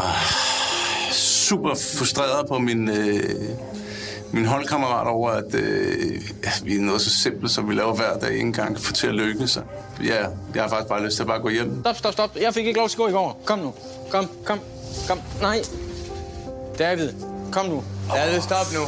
[1.09, 3.25] er super frustreret på min, øh,
[4.33, 6.21] min holdkammerat over, at øh,
[6.65, 9.07] vi er noget så simpelt, som vi laver hver dag, ikke engang kan få til
[9.07, 9.59] at lykkes.
[10.05, 11.81] Ja, jeg har faktisk bare lyst til at bare gå hjem.
[11.81, 12.37] Stop, stop, stop.
[12.41, 13.43] Jeg fik ikke lov til at gå i går.
[13.45, 13.75] Kom nu.
[14.11, 14.61] Kom, kom,
[15.09, 15.21] kom.
[15.41, 15.59] Nej.
[16.79, 17.09] David,
[17.53, 17.83] kom nu.
[18.15, 18.81] David, stop nu.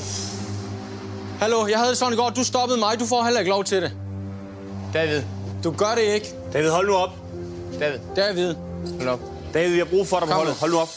[1.40, 2.30] Hallo, jeg havde det sådan i går.
[2.30, 3.00] Du stoppede mig.
[3.00, 3.92] Du får heller ikke lov til det.
[4.94, 5.22] David.
[5.64, 6.26] Du gør det ikke.
[6.52, 7.10] David, hold nu op.
[7.80, 7.98] David.
[8.16, 8.54] David.
[8.98, 9.20] Hold op.
[9.54, 10.54] David, vi har brug for dig på Kom holdet.
[10.54, 10.60] nu.
[10.60, 10.88] Hold nu op.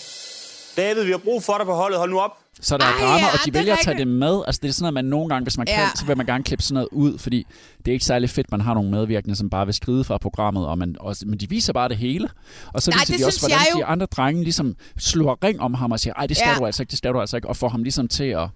[0.77, 1.99] David, vi har brug for dig på holdet.
[1.99, 2.31] Hold nu op.
[2.61, 4.41] Så der er Ej, drama, ja, og de er vælger at tage det med.
[4.47, 5.75] Altså, det er sådan noget, man nogle gange, hvis man Ja.
[5.75, 7.45] kan, så vil man gerne klippe sådan noget ud, fordi
[7.77, 10.67] det er ikke særlig fedt, man har nogle medvirkende, som bare vil skride fra programmet,
[10.67, 12.29] og man, og, men de viser bare det hele.
[12.73, 15.73] Og så Nej, viser de også, hvordan jo- de andre drenge ligesom slår ring om
[15.73, 16.55] ham og siger, ej, det skal Ja.
[16.59, 18.49] du altså ikke, det skal du altså ikke, og får ham ligesom til at...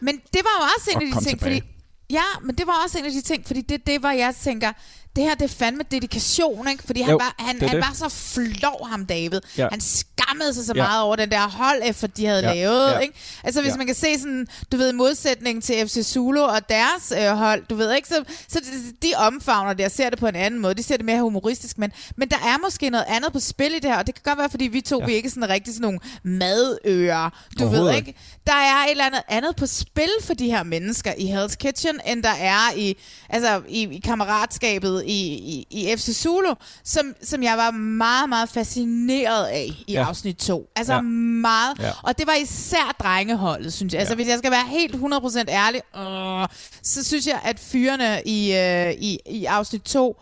[0.00, 1.60] Men det var jo også en af de ting, tilbage.
[1.60, 1.70] fordi...
[2.10, 4.72] Ja, men det var også en af de ting, fordi det, det var, jeg tænker,
[5.16, 6.82] det her det er fandme dedikation, ikke?
[6.86, 7.86] Fordi han, Jo, var, han, det han det.
[7.86, 9.40] var så flov, ham David.
[9.58, 9.68] Ja.
[9.70, 10.82] Han skammede sig så Ja.
[10.82, 12.98] meget over den der holdeffort, de havde Ja, lavet, ja.
[12.98, 13.14] ikke?
[13.44, 13.76] Altså hvis Ja.
[13.76, 17.74] man kan se sådan, du ved, modsætning til FC Zulu og deres øh, hold, du
[17.74, 20.74] ved ikke, så, så de, de omfavner det og ser det på en anden måde.
[20.74, 23.78] De ser det mere humoristisk, men, men der er måske noget andet på spil i
[23.78, 25.06] det her, og det kan godt være, fordi vi to, ja.
[25.06, 28.14] vi er ikke sådan rigtig sådan nogle madører, du ved ikke?
[28.46, 32.00] Der er et eller andet andet på spil for de her mennesker i Hell's Kitchen,
[32.06, 32.96] end der er i,
[33.28, 38.48] altså, i, i kammeratskabet i, i, i FC Zulu, som, som jeg var meget, meget
[38.48, 40.04] fascineret af i Ja.
[40.08, 40.68] afsnit 2.
[40.76, 40.96] Altså Ja.
[40.96, 41.02] ja.
[41.02, 41.78] meget.
[41.78, 41.90] Ja.
[42.02, 44.00] Og det var især drengeholdet, synes jeg.
[44.00, 44.16] Altså Ja.
[44.16, 46.48] hvis jeg skal være helt 100% ærlig, øh,
[46.82, 50.16] så synes jeg, at fyrene i, øh, i, i afsnit 2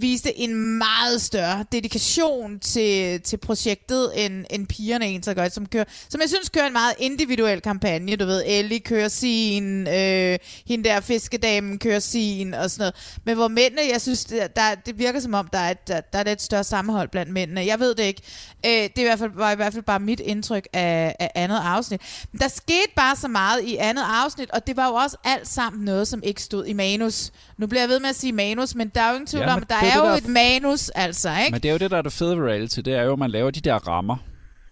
[0.00, 5.84] viste en meget større dedikation til, til projektet, end, end pigerne egentlig gør, som, kører,
[6.08, 8.16] som jeg synes kører en meget individuel kampagne.
[8.16, 13.18] Du ved, Ellie kører sin, øh, hende der fiskedamen kører sin, og sådan noget.
[13.24, 16.00] Men hvor mændene, jeg synes, det, der, det virker som om, der er, et, der,
[16.00, 17.66] der er et større sammenhold blandt mændene.
[17.66, 18.22] Jeg ved det ikke.
[18.66, 21.30] Øh, det er i hvert fald, var i hvert fald bare mit indtryk af, af
[21.34, 22.00] andet afsnit.
[22.32, 25.48] Men der skete bare så meget i andet afsnit, og det var jo også alt
[25.48, 27.30] sammen noget, som ikke stod i manus.
[27.58, 29.54] Nu bliver jeg ved med at sige manus, men der er jo ingen tvivl Ja,
[29.54, 31.52] om, at der det er er, det, jo et manus, altså, ikke?
[31.52, 33.18] Men det er jo det, der er det fede ved reality, det er jo, at
[33.18, 34.16] man laver de der rammer,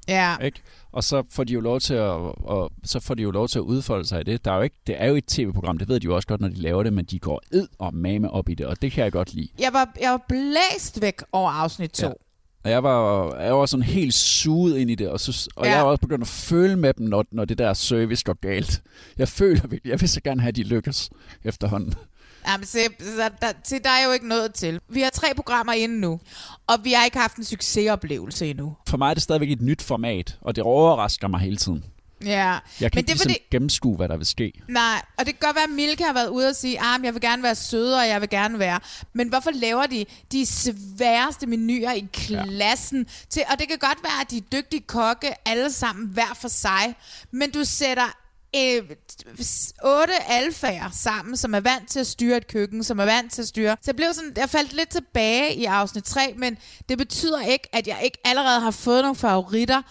[0.09, 0.37] Ja.
[0.39, 0.61] ikke?
[0.93, 3.59] Og så får de jo lov til at, og, så får de jo lov til
[3.59, 4.45] at udfolde sig i det.
[4.45, 6.41] Der er jo ikke, det er jo et tv-program, det ved de jo også godt,
[6.41, 8.93] når de laver det, men de går ed og mame op i det, og det
[8.93, 9.49] kan jeg godt lide.
[9.59, 12.07] Jeg var, jeg var blæst væk over afsnit 2.
[12.07, 12.13] Ja.
[12.65, 15.71] Og jeg var, jeg var sådan helt suget ind i det, og, så, og Ja.
[15.77, 18.83] jeg var også begyndt at føle med dem, når, når det der service går galt.
[19.19, 21.11] Jeg føler virkelig, jeg vil så gerne have, at de lykkes
[21.45, 21.95] efterhånden.
[22.47, 22.79] Jamen, se,
[23.19, 24.81] der, der, se, der er jo ikke noget til.
[24.89, 26.21] Vi har tre programmer inde nu,
[26.67, 28.77] og vi har ikke haft en succesoplevelse endnu.
[28.89, 31.85] For mig er det stadigvæk et nyt format, og det overrasker mig hele tiden.
[32.25, 33.43] Ja, Jeg kan men ikke det er ligesom fordi...
[33.51, 34.53] gennemskue, hvad der vil ske.
[34.69, 37.15] Nej, og det kan godt være, at Milka har været ude og sige, at jeg
[37.15, 38.81] vil gerne være sødere, og jeg vil gerne være...
[39.13, 42.99] Men hvorfor laver de de sværeste menuer i klassen?
[42.99, 43.05] Ja.
[43.31, 46.49] Til, og det kan godt være, at de er dygtige kokke, alle sammen hver for
[46.49, 46.95] sig,
[47.31, 48.17] men du sætter
[48.57, 48.83] øh,
[49.85, 53.43] otte alfager sammen, som er vant til at styre et køkken, som er vant til
[53.43, 53.77] at styre.
[53.81, 57.69] Så jeg blev sådan, jeg faldt lidt tilbage i afsnit 3, men det betyder ikke,
[57.73, 59.83] at jeg ikke allerede har fået nogle favoritter,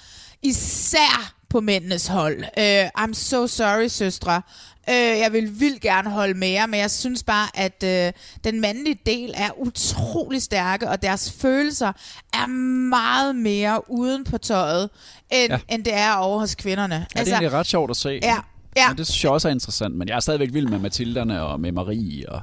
[0.43, 2.37] især på mændenes hold.
[2.57, 4.41] Uh, I'm so sorry, søstre.
[4.87, 8.99] Uh, jeg vil vildt gerne holde mere, men jeg synes bare, at uh, den mandlige
[9.05, 11.91] del er utrolig stærke, og deres følelser
[12.33, 12.47] er
[12.89, 14.89] meget mere uden på tøjet,
[15.31, 15.59] end, Ja.
[15.69, 16.95] end det er over hos kvinderne.
[17.15, 18.19] Ja, det er egentlig ret sjovt at se.
[18.23, 18.37] Ja,
[18.77, 18.87] ja.
[18.89, 21.59] Men det synes jeg også er interessant, men jeg er stadigvæk vild med Mathilderne og
[21.59, 22.41] med Marie, og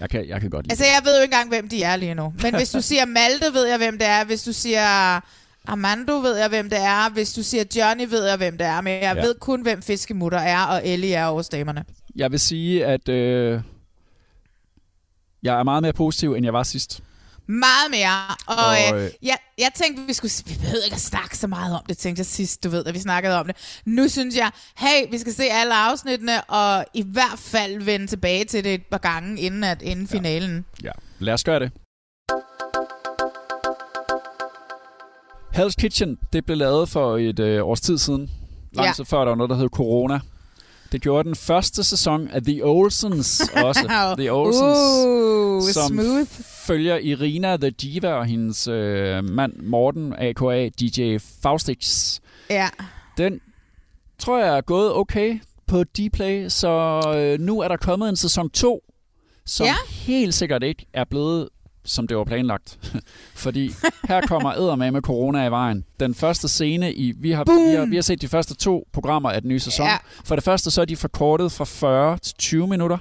[0.00, 1.96] jeg kan, jeg kan godt lide Altså, jeg ved jo ikke engang, hvem de er
[1.96, 2.34] lige nu.
[2.42, 4.24] Men hvis du siger Malte, ved jeg, hvem det er.
[4.24, 5.20] Hvis du siger
[5.66, 7.10] Armando, ved jeg, hvem det er.
[7.10, 8.80] Hvis du siger Johnny, ved jeg, hvem det er.
[8.80, 9.14] Men jeg Ja.
[9.14, 9.26] ja.
[9.26, 11.84] ved kun, hvem Fiskemutter er, og Ellie er hos damerne.
[12.16, 13.60] Jeg vil sige, at øh,
[15.42, 17.02] jeg er meget mere positiv, end jeg var sidst.
[17.46, 18.10] Meget mere.
[18.46, 20.32] Og, Og, øh, øh, jeg, jeg tænkte, vi skulle...
[20.46, 22.90] Vi behøvede ikke at snakke så meget om det, tænkte jeg sidst, du ved, da
[22.90, 23.80] vi snakkede om det.
[23.84, 28.44] Nu synes jeg, hey, vi skal se alle afsnittene, og i hvert fald vende tilbage
[28.44, 30.16] til det et par gange, inden, at, inden ja.
[30.16, 30.64] finalen.
[30.84, 31.70] Ja, lad os gøre det.
[35.56, 38.30] Hell's Kitchen, det blev lavet for et øh, års tid siden.
[38.72, 39.04] Lang Ja.
[39.04, 40.20] før der var noget, der hed Corona.
[40.94, 44.14] Det gjorde den første sæson af The Olsens også.
[44.18, 46.26] The Olsens, Uh, som smooth.
[46.66, 50.68] følger Irina The Diva og hendes øh, mand Morten, a.k.a.
[50.68, 52.18] DJ Faustix.
[52.50, 52.68] Ja.
[53.18, 53.40] Den
[54.18, 58.50] tror jeg er gået okay på Dplay, så øh, nu er der kommet en sæson
[58.50, 58.80] 2,
[59.46, 59.74] som Ja.
[59.90, 61.48] helt sikkert ikke er blevet,
[61.84, 62.78] som det var planlagt.
[63.44, 63.70] Fordi
[64.08, 65.84] her kommer med corona i vejen.
[66.00, 67.12] Den første scene i...
[67.12, 69.86] Vi har, vi, har, vi har set de første to programmer af den nye sæson.
[69.86, 69.96] Ja.
[70.24, 72.98] For det første, så er de forkortet fra 40 til 20 minutter.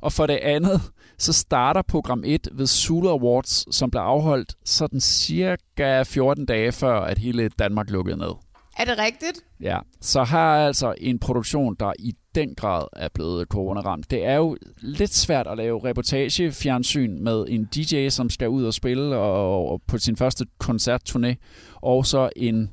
[0.00, 0.80] Og for det andet,
[1.18, 7.00] så starter program 1 ved Zulu Awards, som blev afholdt sådan cirka 14 dage før,
[7.00, 8.49] at hele Danmark lukkede ned.
[8.76, 9.44] Er det rigtigt?
[9.60, 14.10] Ja, så her er altså en produktion, der i den grad er blevet coronaramt.
[14.10, 18.74] Det er jo lidt svært at lave reportagefjernsyn med en DJ, som skal ud og
[18.74, 21.34] spille og, og på sin første koncertturné,
[21.74, 22.70] og så en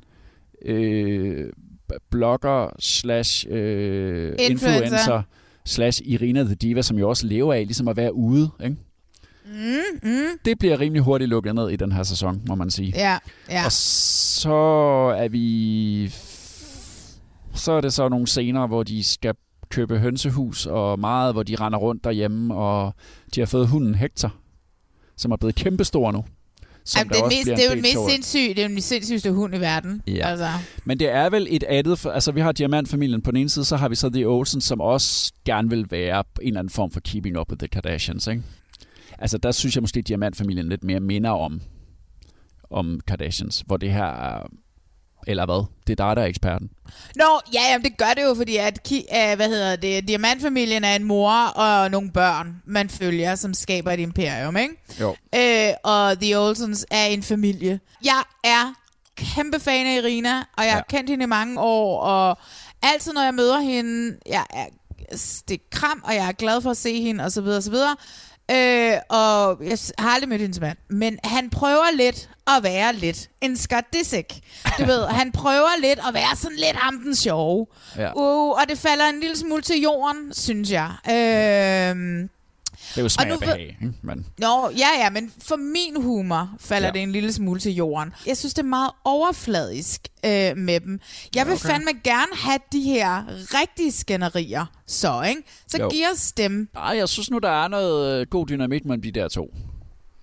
[0.64, 1.52] øh,
[2.10, 4.50] blogger slash øh, Influencer.
[4.50, 5.22] influencer
[5.66, 8.50] slash Irina the Diva, som jo også lever af ligesom at være ude.
[8.64, 8.76] Ikke?
[9.48, 10.38] Mm, mm.
[10.44, 12.92] Det bliver rimelig hurtigt lukket ned i den her sæson, må man sige.
[12.96, 13.18] Ja,
[13.50, 13.64] ja.
[13.64, 14.54] Og så
[15.18, 16.08] er vi...
[17.54, 19.34] Så er det så nogle scener, hvor de skal
[19.70, 22.94] købe hønsehus, og meget, hvor de render rundt derhjemme, og
[23.34, 24.34] de har fået hunden Hector,
[25.16, 26.24] som er blevet kæmpestor nu.
[26.84, 29.32] Som Jamen, det, er mest, det er jo den mest sindssyge, det er den sindssygeste
[29.32, 30.02] hund i verden.
[30.06, 30.28] Ja.
[30.28, 30.48] Altså.
[30.84, 31.98] Men det er vel et andet...
[31.98, 34.60] For, altså, vi har Diamantfamilien på den ene side, så har vi så The Olsen,
[34.60, 38.26] som også gerne vil være en eller anden form for keeping up with the Kardashians,
[38.26, 38.42] ikke?
[39.18, 41.60] Altså, der synes jeg måske, at Diamantfamilien lidt mere minder om,
[42.70, 44.46] om Kardashians, hvor det her er...
[45.26, 45.64] Eller hvad?
[45.86, 46.70] Det er dig, der er eksperten.
[47.16, 50.84] Nå, ja, jamen, det gør det jo, fordi at, ki- uh, hvad hedder det, Diamantfamilien
[50.84, 54.74] er en mor og nogle børn, man følger, som skaber et imperium, ikke?
[55.00, 55.16] Jo.
[55.34, 57.80] Øh, og The Olsens er en familie.
[58.04, 58.74] Jeg er
[59.16, 60.96] kæmpe fan af Irina, og jeg har Ja.
[60.96, 62.38] kendt hende i mange år, og
[62.82, 64.66] altid når jeg møder hende, jeg er,
[65.48, 67.62] det er kram, og jeg er glad for at se hende, og så videre, og
[67.62, 67.96] så videre.
[68.50, 73.30] Øh, og jeg har aldrig mødt hendes mand, men han prøver lidt at være lidt
[73.40, 73.56] en
[73.92, 74.32] Disick.
[74.78, 77.66] Du ved, han prøver lidt at være sådan lidt ham den sjove.
[77.96, 78.12] Ja.
[78.16, 80.90] Uh, og det falder en lille smule til jorden, synes jeg.
[81.10, 82.28] Øh,
[82.94, 83.92] Det er jo smag nu og ved- behag, ikke?
[84.02, 86.92] Men, Nå, ja, ja, men for min humor falder Ja.
[86.92, 88.12] det en lille smule til jorden.
[88.26, 91.00] Jeg synes, det er meget overfladisk øh, med dem.
[91.34, 91.68] Jeg vil Okay.
[91.68, 93.24] fandme gerne have de her
[93.60, 95.42] rigtige skænderier, så, ikke?
[95.68, 95.88] Så Jo.
[95.88, 96.68] giv os dem.
[96.76, 99.54] ej, jeg synes nu, der er noget øh, god dynamik mellem de der to.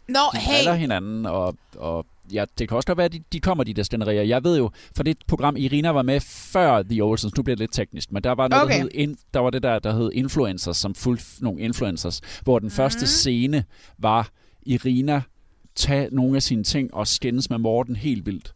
[0.10, 3.40] Nå, De hey, hinanden, og, og ja, det kan også godt være, at de, de
[3.40, 4.22] kommer, de der stænderier.
[4.22, 7.60] Jeg ved jo, for det program, Irina var med før The Olsens, nu bliver det
[7.60, 8.74] lidt teknisk, men der var, noget, Okay.
[8.76, 12.60] der, hed, in, der var det der, der hed Influencers, som fulgte nogle influencers, hvor
[12.60, 13.06] den første Mhm.
[13.08, 13.64] scene
[14.00, 14.30] var
[14.66, 15.22] Irina
[15.76, 18.54] tage nogle af sine ting og skændes med Morten helt vildt.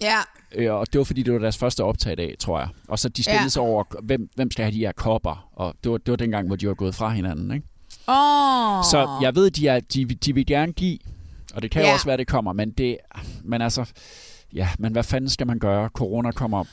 [0.00, 0.16] ja.
[0.54, 2.68] Øh, og det var fordi, det var deres første optag dag, tror jeg.
[2.88, 3.60] Og så de skændes Ja.
[3.60, 5.48] over, hvem, hvem skal have de her kopper.
[5.52, 7.66] Og det var, det var dengang, hvor de var gået fra hinanden, ikke?
[8.08, 8.84] Åh.
[8.90, 10.98] Så jeg ved, de, er, de, de vil gerne give,
[11.54, 11.92] og det kan jo Ja.
[11.94, 12.96] også være, det kommer, men det,
[13.44, 13.84] men altså,
[14.52, 15.88] ja, men hvad fanden skal man gøre?
[15.88, 16.64] Corona kommer,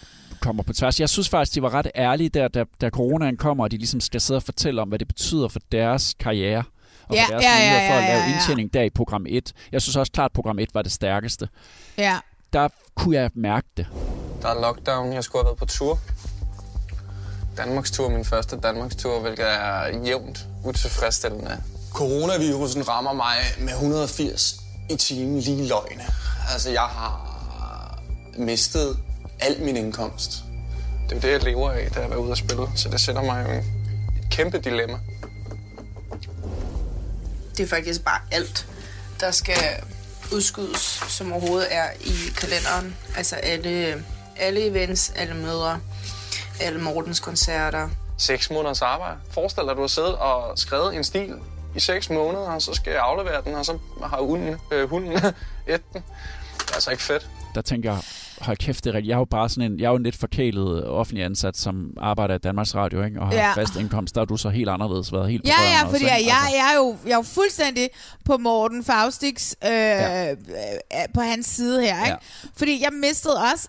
[0.42, 1.00] kommer på tværs.
[1.00, 4.00] Jeg synes faktisk, de var ret ærlige der, da, da coronaen kommer, og de ligesom
[4.00, 6.64] skal sidde og fortælle om, hvad det betyder for deres karriere.
[7.08, 8.34] Og Ja, for deres ja, ja, muligheder for at ja, lave ja, ja.
[8.36, 9.54] indtjening der i program 1.
[9.72, 11.50] Jeg synes også klart, at program 1 var det stærkeste.
[11.98, 12.18] Ja.
[12.54, 13.88] Der kunne jeg mærke det.
[14.42, 15.14] Der er lockdown.
[15.14, 16.00] Jeg skulle have været på tur.
[17.58, 21.58] Danmarks tur, min første Danmarks tur, hvilket er jævnt utilfredsstillende.
[21.94, 26.04] Coronavirusen rammer mig med 180 i timen lige løgne.
[26.54, 27.28] Altså, jeg har
[28.38, 28.98] mistet
[29.40, 30.32] al min indkomst.
[31.10, 32.68] Det er det, jeg lever af, da jeg er ude at spille.
[32.76, 33.58] Så det sætter mig i
[34.20, 35.00] et kæmpe dilemma.
[37.58, 38.68] Det er faktisk bare alt,
[39.20, 39.84] der skal
[40.34, 42.96] udskydes, som overhovedet er i kalenderen.
[43.18, 44.04] Altså alle,
[44.38, 45.80] alle events, alle møder,
[46.60, 47.90] alle Mortens koncerter.
[48.18, 49.18] Seks måneders arbejde.
[49.32, 51.34] Forestil dig, at du har siddet og skrevet en stil
[51.78, 55.12] i seks måneder, og så skal jeg aflevere den, og så har hunden, øh, hunden
[55.68, 56.04] et den.
[56.58, 57.30] Det er altså ikke fedt.
[57.56, 58.00] der tænker jeg,
[58.42, 59.10] hold kæft, det er rigtigt.
[59.10, 61.94] Jeg er jo bare sådan en, jeg er jo en lidt forkælet offentlig ansat, som
[62.02, 63.20] arbejder i Danmarks Radio, ikke?
[63.22, 63.54] og har Ja.
[63.54, 64.16] fast indkomst.
[64.16, 66.14] Der er du så helt anderledes været helt på Ja, ja, også, fordi ikke?
[66.16, 67.90] jeg, jeg, jeg, er jo, jeg er jo fuldstændig
[68.26, 70.32] på Morten Faustiks, øh, ja.
[70.32, 70.36] øh,
[71.14, 72.00] på hans side her.
[72.06, 72.10] Ikke?
[72.10, 72.16] Ja.
[72.58, 73.68] Fordi jeg mistede også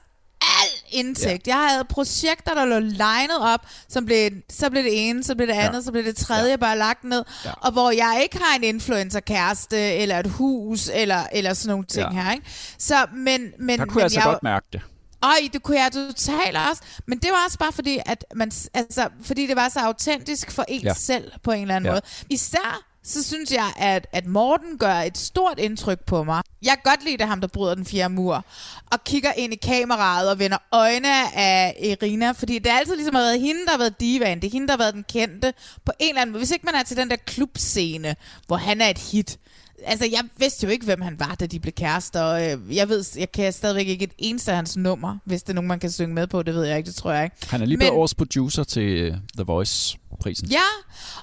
[0.93, 1.47] indtægt.
[1.47, 1.57] Ja.
[1.59, 5.47] Jeg havde projekter, der lå legnet op, som blev, så blev det ene, så blev
[5.49, 5.83] det andet, Ja.
[5.83, 6.57] så blev det tredje ja.
[6.57, 7.25] bare lagt ned.
[7.45, 7.51] Ja.
[7.53, 12.13] Og hvor jeg ikke har en influencer-kæreste, eller et hus, eller, eller sådan nogle ting
[12.15, 12.23] Ja.
[12.23, 12.33] her.
[12.33, 12.47] Ikke?
[12.79, 14.81] Så, men, men, Der kunne men jeg altså jeg, godt mærke det.
[15.23, 16.83] Ej, det kunne jeg totalt også.
[17.07, 20.65] Men det var også bare fordi, at man, altså, fordi det var så autentisk for
[20.69, 20.95] en Ja.
[20.95, 21.93] selv på en eller anden ja.
[21.93, 22.03] måde.
[22.31, 26.43] Især så synes jeg, at, at Morten gør et stort indtryk på mig.
[26.63, 28.45] Jeg kan godt lide det ham, der bryder den fjerde mur,
[28.93, 33.15] og kigger ind i kameraet og vender øjne af Irina, fordi det er altid ligesom
[33.15, 34.41] har været hende, der har været divaen.
[34.41, 36.41] Det er hende, der har været den kendte på en eller anden måde.
[36.41, 38.17] Hvis ikke man er til den der klubscene,
[38.47, 39.39] hvor han er et hit,
[39.85, 42.23] altså, jeg vidste jo ikke, hvem han var, da de blev kærester.
[42.23, 45.19] Og øh, jeg ved, jeg kan stadigvæk ikke et eneste af hans nummer.
[45.25, 47.13] Hvis det er nogen, man kan synge med på, det ved jeg ikke, det tror
[47.13, 47.37] jeg ikke.
[47.51, 50.49] Han er lige blevet års producer til øh, The Voice-prisen.
[50.49, 50.69] Ja,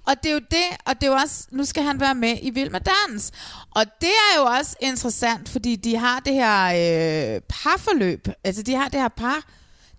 [0.06, 2.38] og det er jo det, og det er jo også, nu skal han være med
[2.42, 3.32] i Vild med Dans.
[3.72, 8.76] Og det er jo også interessant, fordi de har det her øh, parforløb, altså de
[8.76, 9.46] har det her par,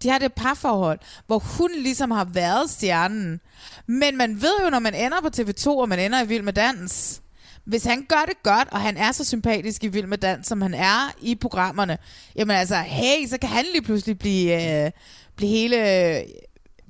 [0.03, 3.41] de har det parforhold, hvor hun ligesom har været stjernen.
[3.87, 6.53] Men man ved jo, når man ender på TV2, og man ender i Vild med
[6.53, 7.23] Dans,
[7.67, 10.63] hvis han gør det godt, og han er så sympatisk i Vild med Dans, som
[10.63, 11.99] han er i programmerne,
[12.37, 14.91] jamen altså, hey, så kan han lige pludselig blive, øh,
[15.37, 16.25] blive hele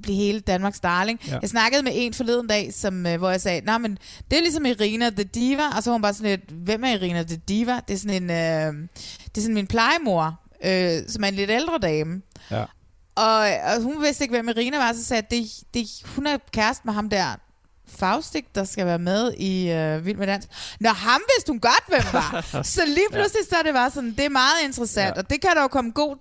[0.03, 1.21] blive hele Danmarks darling.
[1.29, 1.39] Ja.
[1.41, 3.99] Jeg snakkede med en forleden dag, som, øh, hvor jeg sagde, nej, men
[4.31, 6.89] det er ligesom Irina the Diva, og så var hun bare sådan lidt, hvem er
[6.89, 7.81] Irina the Diva?
[7.89, 8.89] Det er sådan en, øh,
[9.25, 12.23] det er sådan min plejemor, øh, som er en lidt ældre dame.
[12.51, 12.65] Ja.
[13.15, 13.39] Og,
[13.75, 16.83] og hun vidste ikke, hvem Irina var, så sagde jeg, det, det, hun er kæreste
[16.85, 17.37] med ham der,
[17.99, 20.49] Faustik, der skal være med i øh, Vild med Dans.
[20.81, 22.47] Nå, ham vidste hun godt, hvem var.
[22.75, 25.21] så lige pludselig så er det bare sådan, det er meget interessant, ja.
[25.23, 26.17] og det kan der jo komme god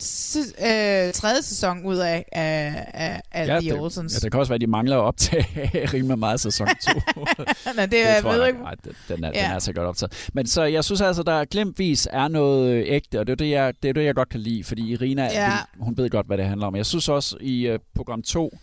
[0.60, 4.14] øh, tredje sæson ud af, af, af, af Ja, The det, Olsens.
[4.14, 5.46] ja, det kan også være, at de mangler at optage
[5.94, 6.92] rimelig meget sæson 2.
[7.78, 8.62] Nå, det, jeg tror ved jeg ikke.
[8.62, 9.44] Nej, det- den er, Ja.
[9.44, 10.30] den er så godt optaget.
[10.34, 13.50] Men så jeg synes altså, der glemtvis er noget øh, ægte, og det er det,
[13.50, 15.44] jeg, det er det, jeg godt kan lide, fordi Irina, Ja.
[15.46, 15.58] ja.
[15.80, 16.76] hun ved godt, hvad det handler om.
[16.76, 18.58] Jeg synes også i uh, program 2,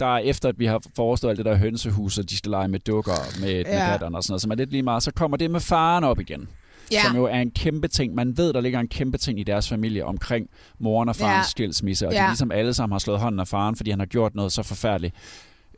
[0.00, 2.80] der efter at vi har forestået alt det der hønsehus, og de skal lege med
[2.80, 3.56] dukker med, ja.
[3.56, 6.04] med datteren og sådan noget, som er lidt lige meget, så kommer det med faren
[6.04, 6.48] op igen.
[6.92, 7.02] Ja.
[7.06, 8.14] Som jo er en kæmpe ting.
[8.14, 10.46] Man ved, der ligger en kæmpe ting i deres familie omkring
[10.78, 11.50] moren og farens Ja.
[11.50, 12.22] skilsmisse, og ja.
[12.22, 14.62] De ligesom alle sammen har slået hånden af faren, fordi han har gjort noget så
[14.62, 15.14] forfærdeligt.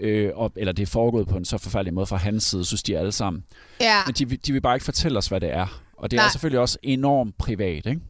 [0.01, 2.83] Øh, og, eller det er foregået på en så forfærdelig måde fra hans side, synes
[2.83, 3.45] de alle sammen.
[3.81, 3.97] Ja.
[4.07, 5.81] Men de, vil- de vil bare ikke fortælle os, hvad det er.
[5.97, 6.17] Og det.
[6.17, 6.27] Nej.
[6.27, 8.01] er selvfølgelig også enormt privat, ikke?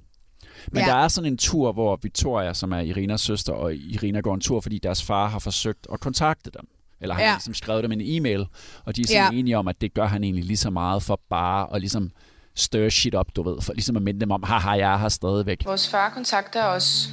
[0.73, 0.87] Men Ja.
[0.89, 4.41] der er sådan en tur, hvor Victoria, som er Irinas søster, og Irina går en
[4.41, 6.69] tur, fordi deres far har forsøgt at kontakte dem.
[7.01, 7.29] Eller han Ja.
[7.29, 8.47] har ligesom skrevet dem en e-mail,
[8.85, 9.39] og de er sådan Ja.
[9.39, 12.11] enige om, at det gør han egentlig lige så meget for bare at ligesom
[12.55, 15.09] stir shit op, du ved, for ligesom at minde dem om, haha, jeg er her
[15.09, 15.59] stadigvæk.
[15.65, 17.09] Vores far kontakter os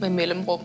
[0.00, 0.60] med mellemrum.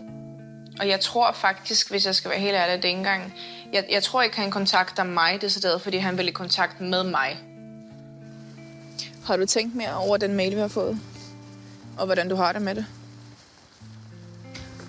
[0.80, 3.34] Og jeg tror faktisk, hvis jeg skal være helt ærlig, at det ikke engang...
[3.72, 7.38] Jeg, jeg tror ikke, han kontakter mig decideret, fordi han vil i kontakt med mig.
[9.24, 10.98] Har du tænkt mere over den mail, vi har fået?
[11.98, 12.86] Og hvordan du har det med det?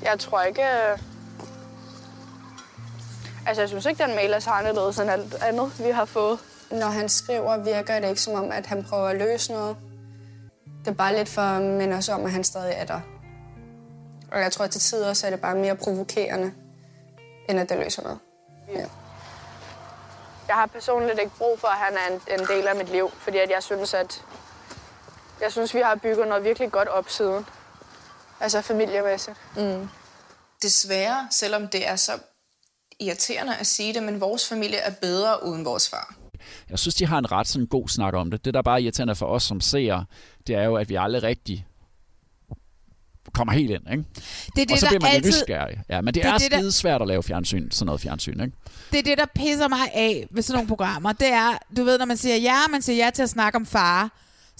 [0.03, 0.61] Jeg tror ikke...
[0.61, 0.99] øh,
[3.47, 6.39] Altså, jeg synes ikke, den mail er så anderledes end alt andet, vi har fået.
[6.71, 9.77] Når han skriver, virker det ikke som om, at han prøver at løse noget.
[10.79, 12.99] Det er bare lidt for at minde os om, at han stadig er der.
[14.31, 16.53] Og jeg tror, at til tider så er det bare mere provokerende,
[17.49, 18.19] end at det løser noget.
[18.67, 18.85] Ja.
[20.47, 23.11] Jeg har personligt ikke brug for, at han er en, en del af mit liv,
[23.17, 24.21] fordi at jeg synes, at
[25.43, 27.45] jeg synes, vi har bygget noget virkelig godt op siden.
[28.39, 29.37] Altså familiemæssigt.
[29.57, 29.87] Mm.
[30.61, 32.11] Desværre, selvom det er så
[32.99, 36.15] irriterende at sige det, men vores familie er bedre uden vores far.
[36.69, 38.45] Jeg synes, de har en ret sådan god snak om det.
[38.45, 40.05] Det, der er bare irriterende for os som seere,
[40.47, 41.67] det er jo, at vi aldrig rigtig
[43.33, 44.03] kommer helt ind, ikke?
[44.55, 45.81] Det er det, og så der bliver man altid- nysgerrig.
[45.89, 48.01] Ja, men det, Det er er, det, der- skide svært at lave fjernsyn, sådan noget
[48.01, 48.57] fjernsyn, ikke?
[48.91, 51.11] det er det, der pisser mig af ved sådan nogle programmer.
[51.13, 53.65] Det er, du ved, når man siger ja, man siger ja til at snakke om
[53.65, 54.11] far,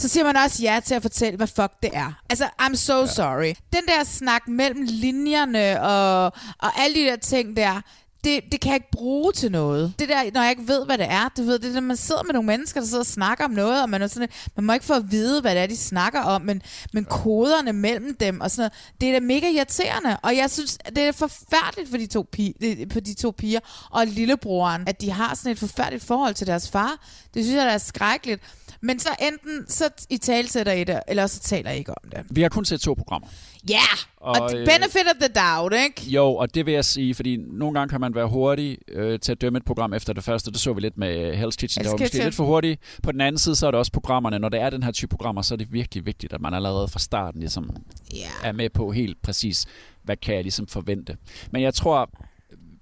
[0.03, 2.13] så siger man også ja til at fortælle, hvad fuck det er.
[2.29, 3.05] Altså, I'm so ja.
[3.05, 3.53] sorry.
[3.73, 6.23] Den der snak mellem linjerne og,
[6.59, 7.81] og alle de der ting der,
[8.23, 9.93] det, det kan jeg ikke bruge til noget.
[9.99, 11.97] Det der, når jeg ikke ved, hvad det er, du ved, det er, når man
[11.97, 14.65] sidder med nogle mennesker, der sidder og snakker om noget, og man, er sådan, man
[14.65, 16.61] må ikke få at vide, hvad det er, de snakker om, men,
[16.93, 20.77] men koderne mellem dem og sådan noget, det er da mega irriterende, og jeg synes,
[20.95, 23.59] det er forfærdeligt for de to, pige, på de to piger
[23.91, 26.97] og lillebroren, at de har sådan et forfærdeligt forhold til deres far.
[27.33, 28.41] Det synes jeg, der er skrækkeligt.
[28.83, 32.19] Men så enten så i talsætter I det, eller så taler I ikke om det.
[32.29, 33.27] Vi har kun set to programmer.
[33.69, 33.97] Ja, yeah!
[34.17, 36.11] og, Og, øh, benefit of the doubt, ikke?
[36.11, 39.31] Jo, og det vil jeg sige, fordi nogle gange kan man være hurtig øh, til
[39.31, 40.51] at dømme et program efter det første.
[40.51, 41.85] Det så vi lidt med Hell's Kitchen.
[41.85, 42.81] Hell's det var måske lidt for hurtigt.
[43.03, 44.39] På den anden side, så er det også programmerne.
[44.39, 46.87] Når det er den her type programmer, så er det virkelig vigtigt, at man allerede
[46.87, 47.75] fra starten ligesom
[48.15, 48.47] yeah.
[48.47, 49.65] er med på helt præcis,
[50.03, 51.17] hvad kan jeg ligesom forvente.
[51.51, 52.09] Men jeg tror,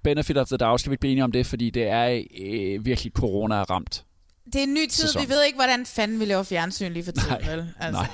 [0.02, 2.84] benefit of the doubt, skal vi ikke blive enige om det, fordi det er øh,
[2.84, 4.04] virkelig corona ramt.
[4.46, 5.22] Det er en ny tid, Sæson.
[5.22, 7.74] vi ved ikke, hvordan fanden vi laver fjernsyn lige for tiden, Nej, vel?
[7.80, 8.00] Altså.
[8.02, 8.10] nej.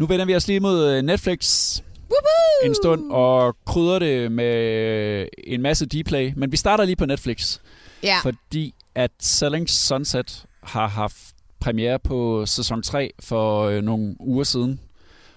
[0.00, 1.74] Nu vender vi os lige mod øh, Netflix
[2.10, 2.68] Woohoo!
[2.68, 6.32] en stund og krydder det med en masse Dplay.
[6.36, 7.58] Men vi starter lige på Netflix.
[8.02, 8.18] Ja.
[8.22, 11.16] Fordi at Selling Sunset har haft
[11.60, 14.80] premiere på sæson 3 for øh, nogle uger siden.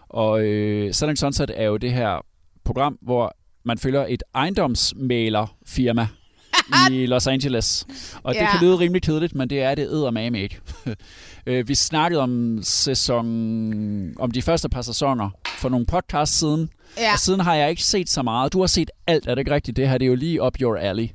[0.09, 2.25] Og øh, Selling Sunset er jo det her
[2.65, 6.07] program, hvor man følger et ejendomsmalerfirma
[6.91, 7.85] i Los Angeles.
[8.23, 8.51] Og det Ja.
[8.51, 10.59] kan lyde rimelig kedeligt, men det er det eddermame ikke.
[11.49, 17.13] Øh, Vi snakkede om sæson, om de første par sæsoner for nogle podcasts siden, Ja.
[17.13, 18.53] og siden har jeg ikke set så meget.
[18.53, 19.77] Du har set alt, er det ikke rigtigt?
[19.77, 21.07] Det her det er jo lige up your alley.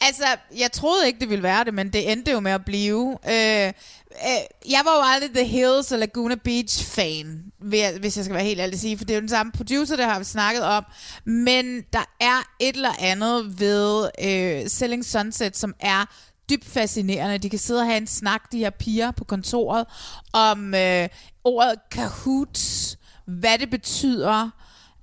[0.00, 0.24] Altså,
[0.56, 3.18] jeg troede ikke, det ville være det, men det endte jo med at blive.
[3.28, 8.34] Øh, øh, jeg var jo aldrig The Hills og Laguna Beach fan, hvis jeg skal
[8.34, 10.24] være helt ærlig at sige, for det er jo den samme producer, der har vi
[10.24, 10.84] snakket om.
[11.24, 16.04] Men der er et eller andet ved øh, Selling Sunset, som er
[16.50, 17.38] dybt fascinerende.
[17.38, 19.86] De kan sidde og have en snak, de her piger på kontoret,
[20.32, 21.08] om øh,
[21.44, 24.50] ordet Kahoots, hvad det betyder,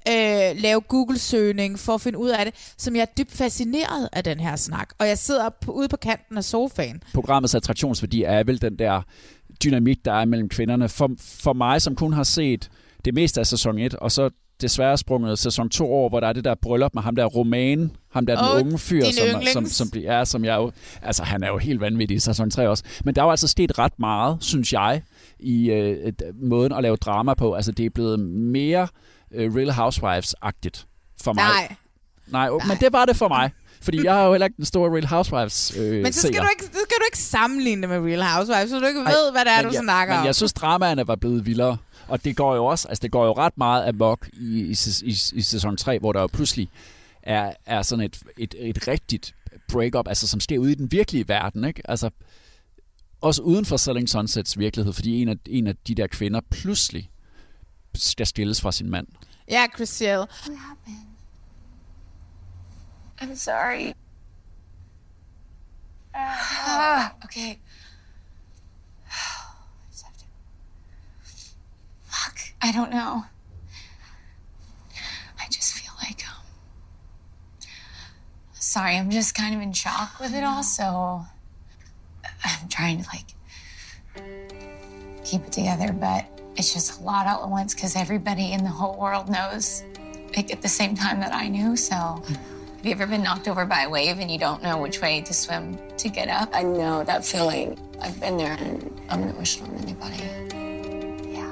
[0.09, 4.23] øh, lave Google-søgning for at finde ud af det, som jeg er dybt fascineret af
[4.23, 4.89] den her snak.
[4.99, 7.03] Og jeg sidder på, ude på kanten af sofaen.
[7.13, 9.01] Programmets attraktionsværdi er vel den der
[9.63, 10.89] dynamik, der er mellem kvinderne.
[10.89, 12.69] For, for mig, som kun har set
[13.05, 14.29] det meste af sæson 1, og så
[14.61, 17.91] desværre sprunget sæson 2 over, hvor der er det der bryllup med ham der roman,
[18.11, 21.23] ham der den Åh, unge fyr, som, som, som, som, ja, som jeg jo, altså
[21.23, 22.83] han er jo helt vanvittig i sæson 3 også.
[23.05, 25.01] Men der er jo altså sket ret meget, synes jeg,
[25.39, 27.53] i øh, måden at lave drama på.
[27.53, 28.87] Altså det er blevet mere
[29.35, 30.85] øh, Real Housewives-agtigt
[31.21, 31.43] for mig.
[31.43, 31.75] Nej.
[32.27, 33.51] Nej, Nej, men det var det for mig.
[33.81, 36.41] Fordi jeg er jo heller ikke den store Real Housewives øh, Men så skal, seer.
[36.43, 39.11] du ikke, så skal du ikke sammenligne det med Real Housewives, så du ikke Ej,
[39.11, 40.25] ved, hvad det er, men du jeg, snakker men om.
[40.25, 41.77] jeg synes, dramaerne var blevet vildere.
[42.07, 45.15] Og det går jo også, altså det går jo ret meget amok i, i, i,
[45.33, 46.69] i sæson 3, hvor der jo pludselig
[47.23, 49.35] er, er sådan et, et, et rigtigt
[49.71, 51.81] breakup, altså som sker ude i den virkelige verden, ikke?
[51.89, 52.09] Altså,
[53.21, 57.09] også uden for Selling Sunsets virkelighed, fordi en af, en af de der kvinder pludselig
[57.95, 59.07] skal skilles fra sin mand.
[59.47, 60.27] Ja, Chriselle.
[60.45, 61.05] What happened?
[63.21, 63.93] I'm sorry.
[66.15, 67.51] Ah, okay.
[69.11, 70.25] I just have to-
[72.03, 73.23] Fuck, I don't know.
[75.39, 76.45] I just feel like um
[78.53, 81.23] sorry, I'm just kind of in shock with it all, so
[82.43, 83.27] I'm trying to like
[85.23, 86.25] keep it together, but
[86.57, 89.83] it's just a lot all at once because everybody in the whole world knows
[90.35, 91.75] like at the same time that I knew.
[91.75, 92.33] So, hmm.
[92.77, 95.21] have you ever been knocked over by a wave and you don't know which way
[95.21, 96.49] to swim to get up?
[96.53, 97.77] I know that feeling.
[98.01, 100.17] I've been there and I'm not wishing on anybody.
[101.31, 101.51] Yeah.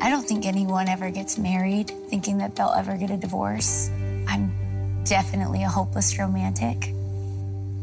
[0.00, 3.90] I don't think anyone ever gets married thinking that they'll ever get a divorce.
[4.26, 4.50] I'm
[5.04, 6.88] definitely a hopeless romantic.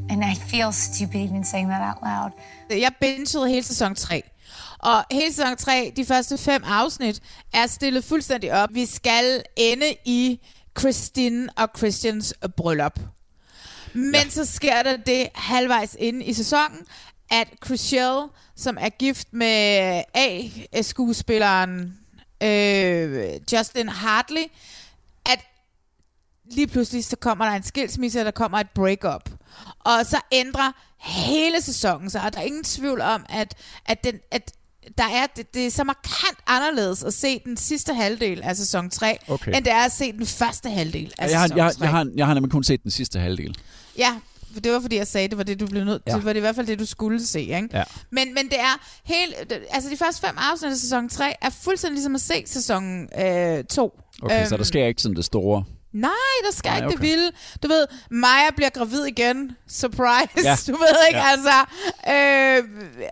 [0.10, 2.32] And I feel stupid even saying that out loud.
[2.70, 4.24] Jeg bingede hele sæson 3.
[4.80, 7.22] Og hele sæson 3, de første fem afsnit,
[7.54, 8.70] er stillet fuldstændig op.
[8.72, 10.40] Vi skal ende i
[10.80, 13.00] Christine og Christians bryllup.
[13.94, 14.30] Men ja.
[14.30, 16.80] så sker der det halvvejs inde i sæsonen,
[17.32, 22.00] at Chriselle, som er gift med A-skuespilleren
[22.44, 24.44] øh, Justin Hartley,
[25.26, 25.40] at
[26.52, 29.30] lige pludselig så kommer der en skilsmisse, og der kommer et breakup.
[29.80, 33.56] Og så ændrer hele sæsonen sig, og der er ingen tvivl om, at,
[33.86, 34.52] at, den, at
[34.98, 38.90] der er, det, det er så markant anderledes at se den sidste halvdel af sæson
[38.90, 39.56] 3, Okay.
[39.56, 41.82] end det er at se den første halvdel af Jeg har, sæson jeg, 3.
[41.84, 43.58] jeg, har, jeg har nemlig kun set den sidste halvdel.
[43.98, 44.16] Ja,
[44.64, 46.12] det var fordi, jeg sagde, det var det, du blev nødt til.
[46.12, 46.18] Ja.
[46.18, 47.70] Det var det i hvert fald det, du skulle se, ikke?
[47.74, 47.84] Ja.
[48.12, 49.36] Men, men det er helt...
[49.72, 53.20] Altså, de første fem afsnit af sæson 3 er fuldstændig ligesom at se sæson 2.
[53.22, 54.00] Øh, to.
[54.22, 55.64] Okay, så der sker ikke sådan det store.
[55.94, 56.12] Nej,
[56.46, 57.08] der skal Nej, ikke det okay.
[57.08, 57.32] vilde.
[57.64, 59.52] Du ved, Maja bliver gravid igen.
[59.68, 60.30] Surprise.
[60.44, 60.56] Ja.
[60.74, 61.32] Du ved ikke, Ja.
[61.32, 61.58] altså.
[62.10, 62.64] Øh,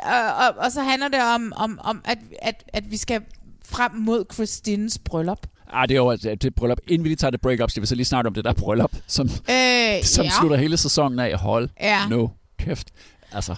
[0.04, 3.22] og, og, og så handler det om, om, om at, at, at vi skal
[3.66, 5.48] frem mod Christines bryllup.
[5.74, 6.78] Ah, det er jo det, det bryllup.
[6.88, 8.92] Inden vi lige tager det breakup, skal vi så lige snakke om det der bryllup,
[9.08, 10.32] som, Øh, som ja.
[10.40, 11.38] slutter hele sæsonen af.
[11.38, 12.08] Hold Ja.
[12.08, 12.28] no
[12.60, 12.88] kæft.
[13.32, 13.56] Altså,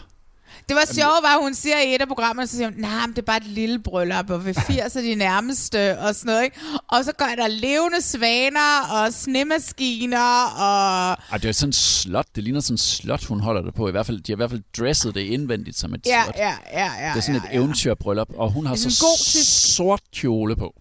[0.69, 3.09] Det var sjovt, var hun siger i et af programmerne, så siger hun, nej, men
[3.09, 6.43] det er bare et lille bryllup, og ved 80 er de nærmeste, og sådan noget,
[6.43, 6.57] ikke?
[6.87, 11.17] Og så går der levende svaner, og snemaskiner, og...
[11.31, 12.25] ej, det er sådan en slot.
[12.35, 13.87] Det ligner sådan en slot, hun holder det på.
[13.87, 16.35] I hvert fald, de har i hvert fald dresset det indvendigt som et Ja, slot.
[16.37, 17.09] ja, ja, ja.
[17.09, 20.73] det er sådan ja, et eventyrbryllup, og hun har så gotisk- sort kjole på.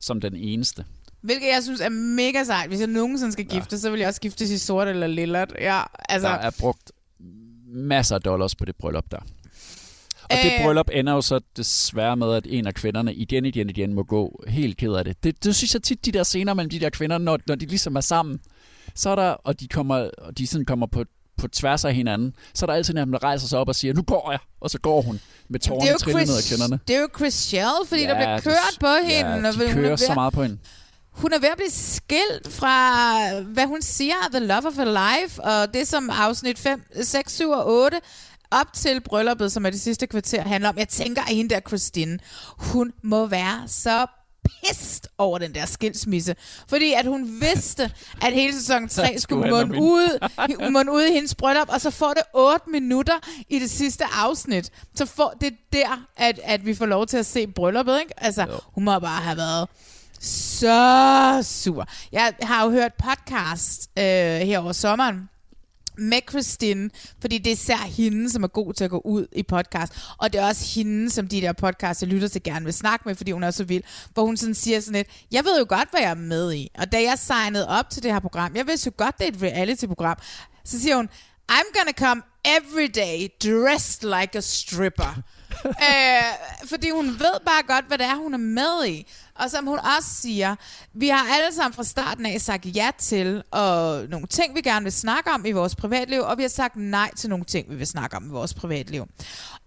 [0.00, 0.84] Som den eneste.
[1.22, 2.68] Hvilket jeg synes er mega sejt.
[2.68, 5.52] Hvis jeg nogensinde skal gifte, så vil jeg også giftes i sort eller lillet.
[5.60, 6.28] Ja, altså...
[6.28, 6.92] Der er brugt
[7.66, 9.18] masser af dollars på det bryllup der.
[10.30, 10.64] Og det Øh.
[10.64, 14.44] bryllup ender jo så desværre med, at en af kvinderne igen, igen, igen må gå
[14.48, 15.24] helt ked af det.
[15.24, 17.66] Det, det synes jeg tit, de der scener mellem de der kvinder, når, når de
[17.66, 18.40] ligesom er sammen,
[18.94, 21.04] så er der, og de, kommer, og de sådan kommer på,
[21.36, 23.68] på tværs af hinanden, så er der altid en af dem, der rejser sig op
[23.68, 26.42] og siger, nu går jeg, og så går hun med er tårerne trillende ned ad
[26.42, 26.80] Chris, kinderne.
[26.88, 29.30] det er jo Chris Shell, fordi Ja, der bliver det- kørt på hende.
[29.30, 30.58] Ja, og de er kører så meget på hende.
[31.16, 35.42] Hun er ved at blive skilt fra, hvad hun siger, The Love of Her Life,
[35.42, 38.00] og det som afsnit 5, 6, 7 og 8
[38.50, 40.78] op til brylluppet, som er det sidste kvarter, handler om.
[40.78, 42.18] Jeg tænker, at hende der Christine,
[42.58, 44.06] hun må være så
[44.44, 46.36] pissed over den der skilsmisse.
[46.68, 47.92] Fordi at hun vidste,
[48.22, 50.28] at hele sæson 3 Skulle munde ud,
[50.72, 53.14] munde ud i hendes bryllup, og så får det 8 minutter
[53.48, 54.70] i det sidste afsnit.
[54.94, 58.24] Så får det er der, at, at vi får lov til at se brylluppet, ikke?
[58.24, 59.68] Altså, hun må bare have været
[60.20, 61.88] så sur.
[62.12, 65.28] Jeg har jo hørt podcast øh, her over sommeren,
[65.98, 66.90] med Christine,
[67.20, 70.32] fordi det er især hende, som er god til at gå ud i podcast, og
[70.32, 73.14] det er også hende, som de der podcasts, jeg lytter til gerne vil snakke med,
[73.14, 73.82] fordi hun er så vild,
[74.14, 76.70] hvor hun sådan siger sådan lidt, jeg ved jo godt, hvad jeg er med i,
[76.78, 79.32] og da jeg signede op til det her program, jeg vidste jo godt, det er
[79.32, 80.16] et reality-program,
[80.64, 81.08] så siger hun,
[81.52, 85.22] I'm gonna come every day dressed like a stripper.
[85.88, 86.22] øh,
[86.64, 89.06] fordi hun ved bare godt, hvad det er, hun er med i.
[89.38, 90.56] Og som hun også siger,
[90.92, 94.82] vi har alle sammen fra starten af sagt ja til og nogle ting, vi gerne
[94.82, 97.74] vil snakke om i vores privatliv, og vi har sagt nej til nogle ting, vi
[97.74, 99.06] vil snakke om i vores privatliv.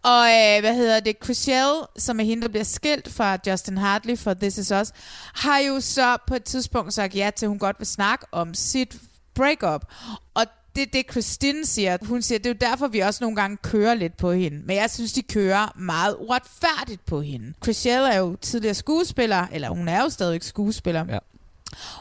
[0.04, 1.16] Og øh, hvad hedder det?
[1.24, 4.92] Chriselle, som er hende, der bliver skilt fra Justin Hartley for This Is Us,
[5.34, 8.54] har jo så på et tidspunkt sagt ja til, at hun godt vil snakke om
[8.54, 8.96] sit
[9.36, 9.86] breakup.
[10.34, 10.46] Og
[10.76, 11.98] det er det, Christine siger.
[12.02, 14.62] Hun siger, det er jo derfor, vi også nogle gange kører lidt på hende.
[14.66, 17.54] Men jeg synes, de kører meget uretfærdigt på hende.
[17.64, 21.06] Chriselle er jo tidligere skuespiller, eller hun er jo stadig skuespiller.
[21.10, 21.18] Ja.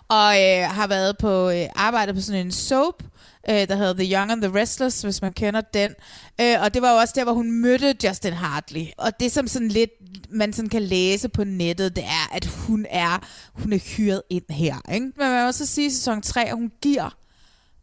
[0.09, 3.03] Og øh, har været på øh, arbejdet på sådan en soap,
[3.51, 5.95] øh, der hedder The Young and the Restless, hvis man kender den.
[6.41, 8.87] Øh, og det var jo også der, hvor hun mødte Justin Hartley.
[8.99, 9.91] Og det, som sådan lidt
[10.31, 14.45] man sådan kan læse på nettet, det er, at hun er, hun er hyret ind
[14.51, 14.93] her.
[14.95, 15.07] Ikke?
[15.07, 17.17] Men man må også sige i sæson 3, at hun giver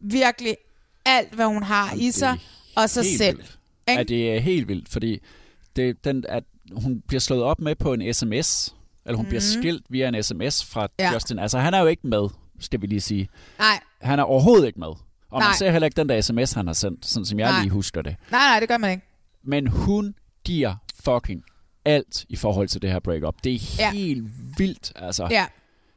[0.00, 0.56] virkelig
[1.06, 2.38] alt, hvad hun har i sig,
[2.76, 3.36] og sig selv.
[3.38, 3.58] Vildt.
[3.88, 3.98] Ikke?
[3.98, 5.18] Ja, det er helt vildt, fordi
[5.76, 8.74] det, den, at hun bliver slået op med på en sms,
[9.06, 9.28] eller hun mm.
[9.28, 9.62] bliver Mhm.
[9.62, 11.04] skilt via en sms fra Ja.
[11.04, 11.12] ja.
[11.12, 11.38] Justin.
[11.38, 12.28] Altså, han er jo ikke med,
[12.60, 13.28] skal vi lige sige.
[13.58, 14.86] Nej, Han er overhovedet ikke med.
[14.88, 14.98] Og
[15.40, 15.48] Nej.
[15.48, 17.60] man ser heller ikke den der sms, han har sendt, sådan som jeg Nej.
[17.60, 18.16] lige husker det.
[18.30, 19.02] nej, nej, det gør man ikke.
[19.44, 21.42] Men hun giver fucking
[21.84, 23.34] alt i forhold til det her breakup.
[23.44, 23.90] Det er Ja.
[23.92, 24.24] helt
[24.58, 25.28] vildt, altså.
[25.30, 25.46] Ja.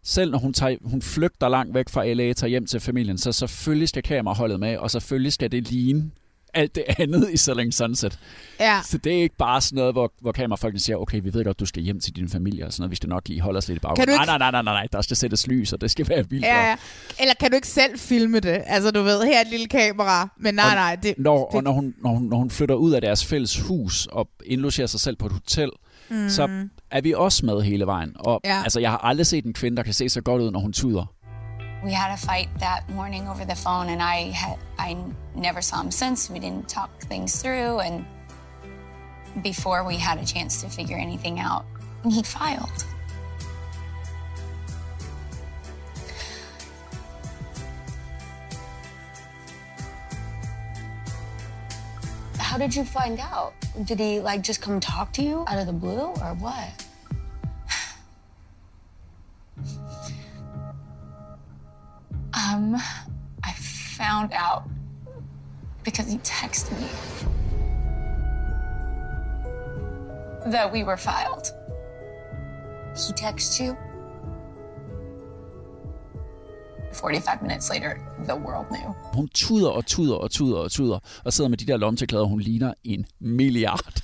[0.03, 3.31] Selv når hun, tager, hun flygter langt væk fra LA, tager hjem til familien, så
[3.31, 6.11] selvfølgelig skal kameraholdet med, og selvfølgelig skal det ligne
[6.53, 8.19] alt det andet i Selling Sunset.
[8.59, 8.79] Ja.
[8.85, 11.59] Så det er ikke bare sådan noget, hvor, hvor kamerafolkene siger, okay, vi ved godt,
[11.59, 13.67] du skal hjem til din familie og sådan noget, vi skal nok lige holde os
[13.67, 14.13] lidt i baggrunden.
[14.13, 16.45] ikke- Nej, nej, nej, nej, nej, der skal sættes lys, og det skal være vildt.
[16.45, 16.75] Ja, ja.
[17.19, 18.61] Eller kan du ikke selv filme det?
[18.65, 20.29] Altså, du ved, her er et lille kamera.
[20.37, 21.13] Men nej, og nej, det...
[21.17, 24.05] Når, det og når hun, når, hun, når hun flytter ud af deres fælles hus
[24.05, 25.69] og indlogerer sig selv på et hotel,
[26.09, 26.29] mm.
[26.29, 26.47] så
[26.91, 28.15] er vi også med hele vejen.
[28.19, 28.61] Og Ja.
[28.63, 30.73] altså, jeg har aldrig set en kvinde, der kan se så godt ud, når hun
[30.73, 31.05] tuder.
[31.83, 34.55] We had a fight that morning over the phone, and I had
[34.89, 34.95] I
[35.35, 36.33] never saw him since.
[36.33, 38.03] We didn't talk things through, and
[39.43, 41.63] before we had a chance to figure anything out,
[42.03, 42.85] he filed.
[52.39, 53.53] How did you find out?
[53.83, 56.85] Did he like just come talk to you out of the blue, or what?
[62.31, 62.75] Um,
[63.43, 64.63] I found out
[65.83, 66.87] because he texted me
[70.51, 71.51] that we were filed.
[72.95, 73.77] He texted you?
[77.01, 77.91] 45 minutes later,
[78.23, 78.93] the world knew.
[79.13, 82.39] Hun tuder og tuder og tuder og tuder, og sidder med de der lomteklæder, hun
[82.41, 84.01] ligner en milliard.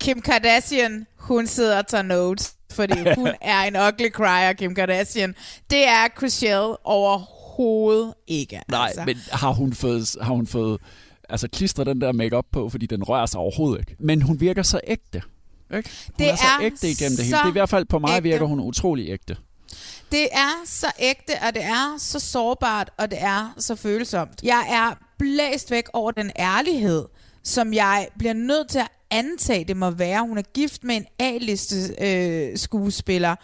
[0.00, 5.34] Kim Kardashian, hun sidder og tager notes, fordi hun er en ugly crier, Kim Kardashian.
[5.70, 8.60] Det er Chriselle overhovedet ikke.
[8.68, 9.02] Nej, altså.
[9.06, 10.80] men har hun fået, har hun fået
[11.28, 13.96] altså, klistret den der makeup på, fordi den rører sig overhovedet ikke.
[13.98, 15.22] Men hun virker så ægte.
[15.76, 15.90] Ikke?
[16.06, 17.36] Hun Det er så er ægte igennem det hele.
[17.36, 18.22] så Det er i hvert fald på mig ægte.
[18.22, 19.36] virker hun utrolig ægte.
[20.12, 24.42] Det er så ægte, og det er så sårbart, og det er så følsomt.
[24.42, 27.04] Jeg er blæst væk over den ærlighed,
[27.42, 30.20] som jeg bliver nødt til at antage, det må være.
[30.20, 33.36] Hun er gift med en A-liste øh, skuespiller.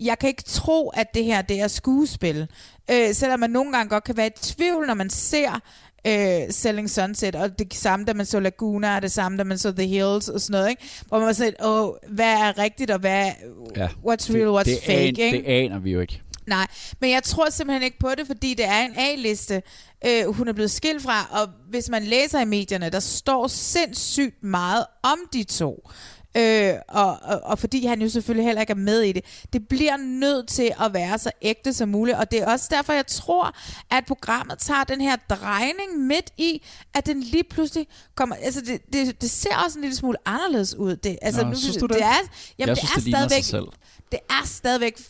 [0.00, 2.48] Jeg kan ikke tro, at det her det er skuespil.
[2.90, 5.60] Øh, selvom man nogle gange godt kan være i tvivl, når man ser
[6.06, 9.58] øh, Selling Sunset, og det samme, da man så Laguna, og det samme, da man
[9.58, 10.82] så The Hills og sådan noget, ikke?
[11.08, 13.30] hvor man var sådan åh, hvad er rigtigt, og hvad
[13.76, 13.86] Ja.
[13.86, 15.30] what's real, what's det, fake, an, ikke?
[15.38, 16.22] det aner vi jo ikke.
[16.46, 16.66] Nej,
[17.00, 19.62] men jeg tror simpelthen ikke på det, fordi det er en A-liste,
[20.06, 24.44] øh, hun er blevet skilt fra, og hvis man læser i medierne, der står sindssygt
[24.44, 25.88] meget om de to.
[26.36, 29.24] Øh, og, og, og fordi han jo selvfølgelig heller ikke er med i det.
[29.52, 32.92] Det bliver nødt til at være så ægte som muligt, og det er også derfor,
[32.92, 33.56] jeg tror,
[33.90, 36.62] at programmet tager den her drejning midt i,
[36.94, 38.36] at den lige pludselig kommer...
[38.36, 40.96] Altså, det, det, det ser også en lille smule anderledes ud.
[40.96, 41.94] Det, altså, Nå, nu, synes du det?
[41.94, 42.14] det er,
[42.58, 43.66] jamen, Jeg det synes, er det ligner sig stadigvæk, selv.
[44.12, 45.00] det er stadigvæk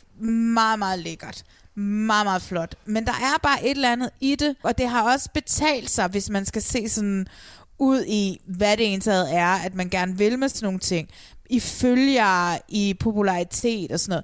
[0.55, 1.43] meget, meget lækkert.
[1.79, 2.75] Meget, meget flot.
[2.87, 6.09] Men der er bare et eller andet i det, og det har også betalt sig,
[6.09, 7.27] hvis man skal se sådan
[7.79, 11.09] ud i, hvad det egentlig er, at man gerne vil med sådan nogle ting.
[11.51, 14.23] I følgere, i popularitet og sådan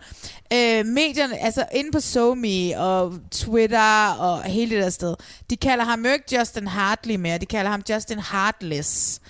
[0.52, 0.78] noget.
[0.80, 5.14] Øh, medierne, altså inde på SoMe og Twitter og hele det der sted,
[5.50, 9.20] de kalder ham jo ikke Justin Hartley mere, de kalder ham Justin Heartless.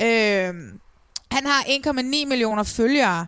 [0.00, 0.48] Ja.
[0.48, 0.54] Øh,
[1.32, 3.26] han har 1,9 millioner følgere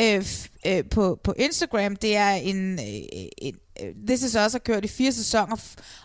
[0.00, 0.26] øh,
[0.66, 1.96] øh, på, på Instagram.
[1.96, 5.56] Det er en, øh, en øh, This Is Us har kørt i fire sæsoner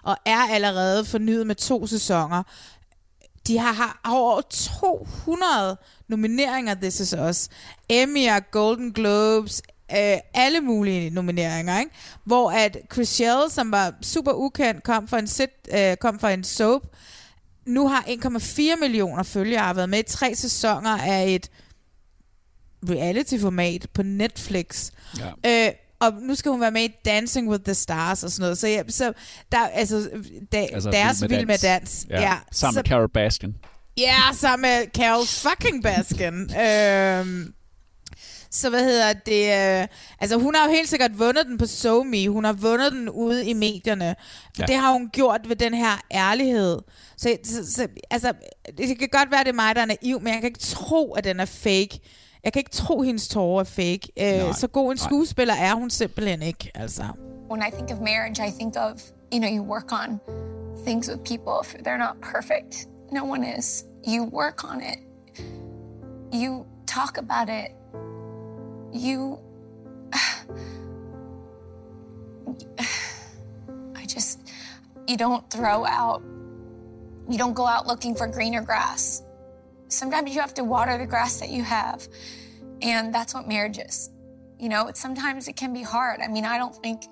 [0.03, 2.43] og er allerede fornyet med to sæsoner.
[3.47, 5.77] De har, har over 200
[6.07, 7.49] nomineringer, This Is Us.
[7.89, 11.91] Emmy'er, Golden Globes, øh, alle mulige nomineringer, ikke?
[12.23, 16.43] Hvor at Chriselle, som var super ukendt, kom for en, sit, øh, kom for en
[16.43, 16.81] soap,
[17.65, 21.49] nu har 1,4 millioner følgere, har været med i tre sæsoner af et
[22.89, 24.91] reality-format på Netflix.
[25.45, 25.67] Ja.
[25.67, 28.57] Øh, og nu skal hun være med i Dancing with the Stars og sådan noget.
[28.57, 29.13] Så, ja, så
[29.51, 30.09] der, altså,
[30.51, 32.05] da, altså deres Vild med Dans.
[32.09, 32.21] Ja.
[32.21, 32.37] ja.
[32.51, 33.55] Sammen så, med Carol Baskin.
[33.97, 36.33] Ja, sammen med Carol fucking Baskin.
[36.65, 37.53] øhm,
[38.51, 39.81] så hvad hedder det?
[39.81, 39.87] Øh,
[40.19, 42.29] altså hun har jo helt sikkert vundet den på SoMe.
[42.29, 44.15] Hun har vundet den ude i medierne.
[44.59, 44.65] Ja.
[44.65, 46.79] det har hun gjort ved den her ærlighed.
[47.17, 48.33] Så, så, så altså,
[48.77, 51.13] det kan godt være, det er mig, der er naiv, men jeg kan ikke tro,
[51.13, 51.99] at den er fake.
[52.43, 54.11] Jeg kan ikke tro, at hendes tårer er fake.
[54.17, 54.47] Nej.
[54.47, 55.07] Øh, så god en Nej.
[55.07, 56.71] skuespiller er hun simpelthen ikke.
[56.75, 57.03] Altså.
[57.51, 59.01] When I think of marriage, I think of,
[59.33, 60.19] you know, you work on
[60.85, 61.53] things with people.
[61.61, 63.85] If they're not perfect, no one is.
[64.07, 64.99] You work on it.
[66.33, 67.71] You talk about it.
[68.93, 69.39] You.
[73.95, 74.39] I just.
[75.07, 76.21] You don't throw out.
[77.29, 79.23] You don't go out looking for greener grass.
[79.89, 82.07] Sometimes you have to water the grass that you have.
[82.81, 84.09] And that's what marriage is.
[84.59, 86.19] You know, sometimes it can be hard.
[86.19, 87.03] I mean, I don't think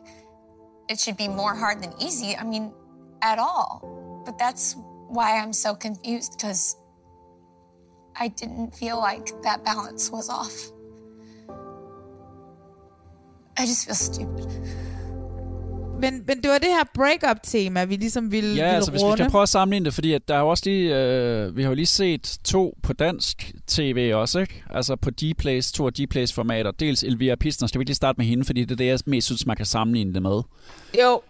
[0.89, 2.35] it should be more hard than easy.
[2.35, 2.73] I mean,
[3.21, 4.23] at all.
[4.25, 4.75] But that's
[5.07, 6.75] why I'm so confused because
[8.15, 10.71] I didn't feel like that balance was off.
[13.57, 14.51] I just feel stupid.
[16.01, 19.05] Men, men det var det her break-up-tema, vi ligesom ville, Ja, ville altså hvis vi
[19.05, 19.17] runde.
[19.17, 21.69] skal prøve at sammenligne det, fordi at der er jo også lige, øh, vi har
[21.69, 24.63] jo lige set to på dansk tv også, ikke?
[24.69, 26.71] Altså på Dplays, to af Dplays formater.
[26.71, 28.99] Dels Elvira Pistner, skal vi ikke lige starte med hende, fordi det er det, jeg
[29.05, 30.41] mest synes, man kan sammenligne det med.
[31.01, 31.21] Jo.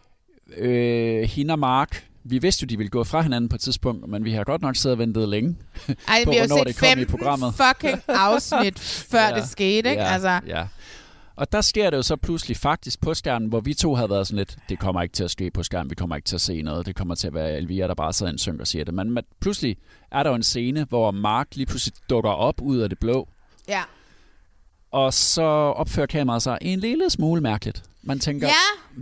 [0.57, 4.07] Øh, hende og Mark, vi vidste jo, de ville gå fra hinanden på et tidspunkt,
[4.09, 5.55] men vi har godt nok siddet og ventet længe
[6.07, 7.53] Ej, på, vi har hvornår set det kom i 15 programmet.
[7.53, 10.01] fucking afsnit, før det skete, ikke?
[10.01, 10.39] Ja, Altså.
[10.47, 10.63] ja.
[11.37, 14.27] Og der sker det jo så pludselig faktisk på skærmen, hvor vi to havde været
[14.27, 16.41] sådan lidt, det kommer ikke til at ske på skærmen, vi kommer ikke til at
[16.41, 18.85] se noget, det kommer til at være Elvira, der bare sidder en synk og siger
[18.85, 18.93] det.
[18.93, 19.77] Men men pludselig
[20.11, 23.27] er der jo en scene, hvor Mark lige pludselig dukker op ud af det blå,
[23.67, 23.81] Ja.
[24.91, 27.83] og så opfører kameraet sig en lille smule mærkeligt.
[28.07, 28.53] Man tænker, Ja.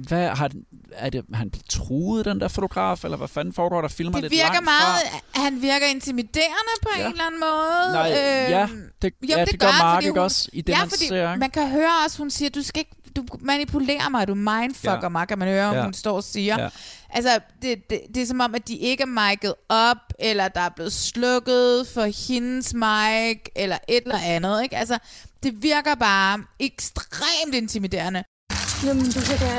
[0.10, 0.49] hvad har
[0.91, 3.88] er det, han blevet truet, den der fotograf, eller hvad fanden foregår der?
[3.88, 5.01] Filmer Det lidt virker langt meget,
[5.34, 5.41] Fra?
[5.43, 7.06] han virker intimiderende på ja.
[7.06, 7.93] en eller anden måde.
[7.93, 8.08] Nej,
[8.49, 8.68] ja,
[9.01, 11.39] det- ja, det gør han, Mark ikke også i det, ja, man fordi ser, ikke?
[11.39, 15.10] man kan høre også, hun siger, du skal ikke, du manipulerer mig, du mindfucker Ja.
[15.10, 15.84] mig, kan man høre, Ja.
[15.84, 16.62] hun står og siger.
[16.64, 16.70] Ja.
[17.10, 20.62] Altså, det, det, det er som om, at de ikke er mic'et op, eller der
[20.62, 24.78] er blevet slukket for hendes mic, eller et eller andet, ikke?
[24.78, 24.97] Altså,
[25.43, 28.24] det virker bare ekstremt intimiderende.
[28.88, 29.53] Jamen, du kan da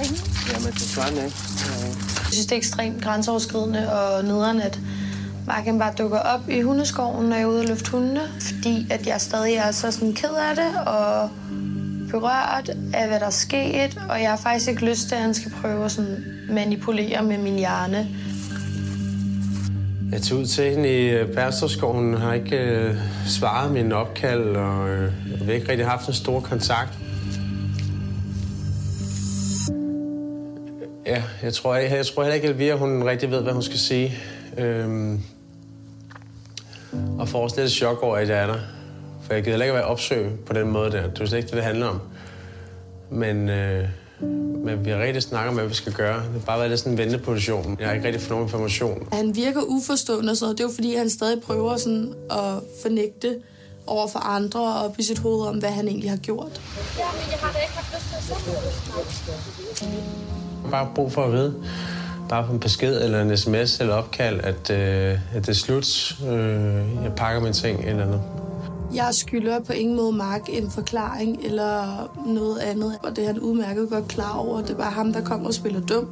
[0.00, 0.20] ringe.
[0.52, 1.36] Jamen, det svarer ikke.
[2.24, 4.80] Jeg synes, det er ekstremt grænseoverskridende og nederen, at
[5.46, 9.06] Marken bare dukker op i hundeskoven, når jeg er ude og løfte hundene, fordi at
[9.06, 11.30] jeg stadig er så sådan ked af det og
[12.10, 15.34] berørt af, hvad der er sket, og jeg har faktisk ikke lyst til, at han
[15.34, 18.08] skal prøve at sådan manipulere med min hjerne.
[20.12, 24.88] Jeg tog ud til hende i øh, Bærstrupskoven, har ikke øh, svaret min opkald, og
[24.88, 26.98] øh, vi har ikke rigtig haft en stor kontakt.
[31.06, 33.78] Ja, jeg tror, jeg, jeg tror heller ikke, Elvira, hun rigtig ved, hvad hun skal
[33.78, 34.18] sige.
[34.58, 35.20] Øhm,
[37.18, 38.58] og får også lidt chok over, at jeg er der.
[39.22, 41.08] For jeg gider ikke at være opsøg på den måde der.
[41.10, 42.00] Det er slet ikke det, det handler om.
[43.10, 43.88] Men, øh,
[44.64, 46.16] men vi har rigtig snakket om, hvad vi skal gøre.
[46.16, 47.76] Det har bare været lidt sådan en venteposition.
[47.80, 49.08] Jeg har ikke rigtig fået nogen information.
[49.12, 50.58] Han virker uforstående og sådan noget.
[50.58, 53.36] Det er jo fordi, han stadig prøver sådan at fornægte
[53.86, 56.60] over for andre og op i sit hoved om, hvad han egentlig har gjort.
[56.98, 61.54] Ja, men jeg har da ikke haft lyst til at bare brug for at vide,
[62.28, 66.16] bare på en besked eller en sms eller opkald, at, øh, at det er slut.
[66.26, 68.22] Øh, jeg pakker mine ting eller noget.
[68.94, 71.84] Jeg skylder på ingen måde Mark en forklaring eller
[72.26, 72.98] noget andet.
[73.02, 74.60] Og det er han udmærket godt klar over.
[74.60, 76.08] Det er bare ham, der kommer og spiller dum.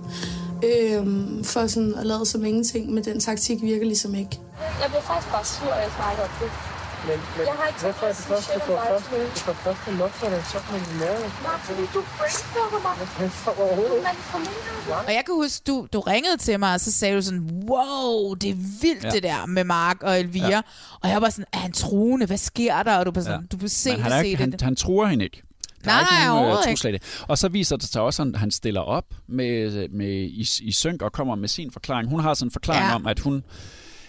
[0.64, 4.40] Øhm, for sådan at lade som ingenting, men den taktik virker ligesom ikke.
[4.82, 6.71] Jeg bliver faktisk bare sur, at jeg snakker om det.
[7.08, 9.82] Men, men Jeg har ikke hvorfor er det først, du får først, du får først
[9.88, 11.20] en luft, eller så med din mave?
[11.48, 12.94] Nej, fordi du brainstormer mig.
[12.98, 15.06] Du manipulerer mig.
[15.08, 18.34] Og jeg kan huske, du, du ringede til mig, og så sagde du sådan, wow,
[18.34, 19.10] det er vildt Ja.
[19.10, 20.48] det der med Mark og Elvira.
[20.48, 20.60] Ja.
[21.02, 22.26] Og jeg var sådan, er han truende?
[22.26, 22.96] Hvad sker der?
[22.98, 23.46] Og du var sådan, ja.
[23.52, 24.60] du vil se han, er se ikke, han, det.
[24.62, 25.42] han truer hende ikke.
[25.84, 27.02] Der Nej, er ikke nogen, øh, overhovedet trusler i det.
[27.28, 31.02] Og så viser det sig også, at han stiller op med, med i, i synk
[31.02, 32.08] og kommer med sin forklaring.
[32.10, 32.84] Hun har sådan en forklaring.
[32.88, 32.94] Ja.
[32.94, 33.44] om, at hun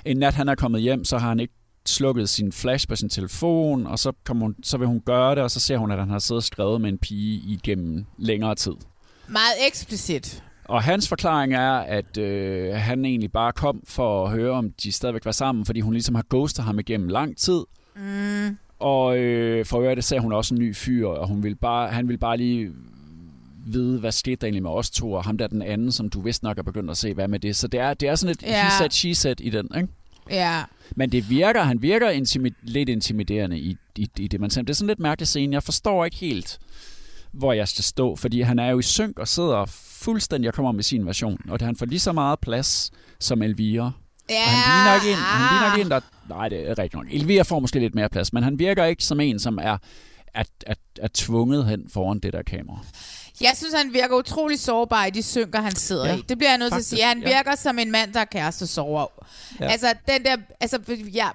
[0.06, 1.54] en nat han er kommet hjem, så har han ikke
[1.86, 5.44] slukket sin flash på sin telefon, og så, kommer hun, så vil hun gøre det,
[5.44, 8.56] og så ser hun, at han har siddet og skrevet med en pige igennem længere
[8.56, 8.74] tid.
[9.28, 10.44] Meget eksplicit.
[10.66, 14.92] Og hans forklaring er, at øh, han egentlig bare kom for at høre, om de
[14.92, 17.62] stadigvæk var sammen, fordi hun ligesom har ghostet ham igennem lang tid.
[17.96, 18.58] Mm.
[18.80, 21.90] Og øh, for øvrigt, det sagde hun også en ny fyr, og hun ville bare,
[21.90, 22.72] han ville bare lige
[23.66, 26.22] vide, hvad skete der egentlig med os to, og ham der den anden, som du
[26.22, 27.56] vist nok er begyndt at se, hvad med det.
[27.56, 28.64] Så det er, det er sådan et Ja.
[28.66, 29.88] he said, she said i den, ikke?
[30.30, 30.64] Ja.
[30.96, 34.62] Men det virker, han virker intimi- lidt intimiderende i, i, i det, man ser.
[34.62, 35.54] Det er sådan lidt mærkelig scene.
[35.54, 36.60] Jeg forstår ikke helt,
[37.32, 39.66] hvor jeg skal stå, fordi han er jo i synk og sidder
[40.02, 43.42] fuldstændig og kommer med sin version, og det, han får lige så meget plads som
[43.42, 43.92] Elvira.
[44.30, 46.00] Ja, og han ligner ikke en, han ligner ikke en, der...
[46.30, 47.08] Nej, det er rigtigt nok.
[47.12, 49.78] Elvira får måske lidt mere plads, men han virker ikke som en, som er,
[50.34, 52.80] er, er, er tvunget hen foran det der kamera.
[53.44, 56.22] Jeg synes, han virker utrolig sårbar i de synker, han sidder Ja, i.
[56.30, 57.08] Det bliver jeg nødt faktisk, til at sige.
[57.08, 57.36] Han ja.
[57.36, 59.06] virker som en mand, der er kæreste sover.
[59.60, 59.66] Ja.
[59.66, 59.72] Ja.
[59.72, 60.80] Altså, den der, altså,
[61.14, 61.28] ja,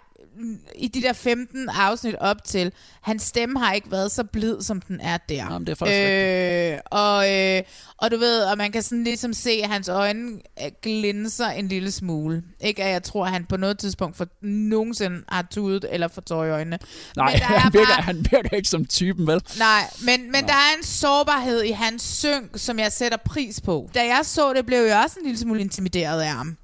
[0.77, 2.73] i de der 15 afsnit op til,
[3.03, 5.35] hans stemme har ikke været så blid, som den er der.
[5.35, 7.63] Jamen, det er faktisk øh, og, øh,
[7.97, 10.33] og du ved, og man kan sådan ligesom se, at hans øjne
[10.65, 12.43] øh, glinser en lille smule.
[12.61, 16.23] Ikke at jeg tror, at han på noget tidspunkt for nogensinde har tudet eller får
[16.23, 16.79] tår i øjnene.
[17.17, 19.43] Nej, Men der er han virker, bare- han virker ikke som typen, vel?
[19.59, 23.91] Nej, men, men der er en sårbarhed i hans synk, som jeg sætter pris på.
[23.95, 26.57] Da jeg så det, blev jeg også en lille smule intimideret af ham.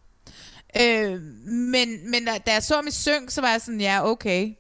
[0.83, 4.53] Øh, men men da, jeg så ham i synk, så var jeg sådan, ja, okay.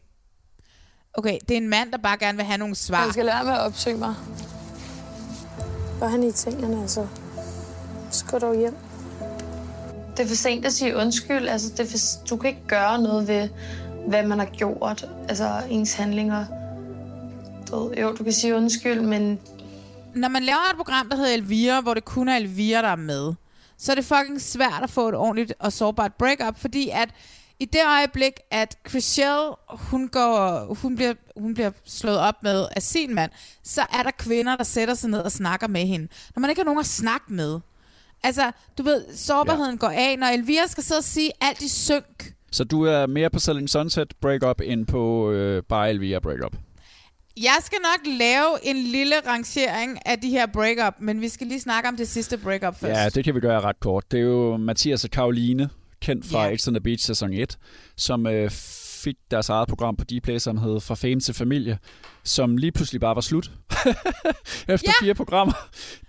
[1.14, 3.00] Okay, det er en mand, der bare gerne vil have nogle svar.
[3.02, 4.14] Han skal lade med at opsøge mig.
[6.00, 7.06] Var han i tingene, altså?
[8.10, 8.76] Så gå dog hjem.
[10.16, 11.48] Det er for sent at sige undskyld.
[11.48, 13.48] Altså, det er for, du kan ikke gøre noget ved,
[14.08, 15.08] hvad man har gjort.
[15.28, 16.46] Altså, ens handlinger.
[17.70, 19.38] Du, jo, du kan sige undskyld, men
[20.14, 22.96] Når man laver et program, der hedder Elvira, hvor det kun er Elvira, der er
[22.96, 23.34] med,
[23.78, 27.08] så er det fucking svært at få et ordentligt og sårbart breakup, fordi at
[27.60, 32.82] i det øjeblik, at Chriselle, hun, går, hun, bliver, hun bliver slået op med af
[32.82, 33.30] sin mand,
[33.62, 36.08] så er der kvinder, der sætter sig ned og snakker med hende.
[36.36, 37.60] Når man ikke har nogen at snakke med.
[38.22, 39.86] Altså, du ved, sårbarheden ja.
[39.86, 42.34] går af, når Elvira skal sidde og sige alt i synk.
[42.52, 46.56] Så du er mere på Selling Sunset breakup, end på øh, bare Elvira breakup?
[47.36, 51.60] Jeg skal nok lave en lille rangering af de her breakup, men vi skal lige
[51.60, 53.00] snakke om det sidste breakup først.
[53.00, 54.04] Ja, det kan vi gøre ret kort.
[54.10, 55.68] Det er jo Mathias og Karoline,
[56.00, 56.56] kendt fra Ja.
[56.56, 57.58] X on the Beach sæson 1,
[57.96, 58.50] som øh,
[59.04, 61.78] fik deres eget program på Dplay, som hed Fra Fame til Familie,
[62.24, 63.50] som lige pludselig bare var slut.
[64.68, 65.04] Efter ja.
[65.04, 65.54] fire programmer.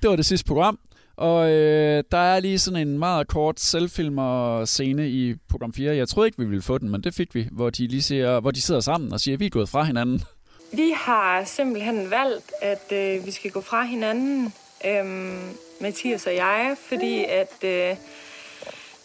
[0.02, 0.80] Det var det sidste program.
[1.18, 5.96] Og øh, der er lige sådan en meget kort selvfilmer scene i program 4.
[5.96, 8.40] Jeg troede ikke, vi ville få den, men det fik vi, hvor de lige siger,
[8.40, 10.22] hvor de sidder sammen og siger, at vi er gået fra hinanden.
[10.76, 14.54] Vi har simpelthen valgt, at øh, vi skal gå fra hinanden,
[14.86, 17.96] øhm, Mathias og jeg, fordi at øh,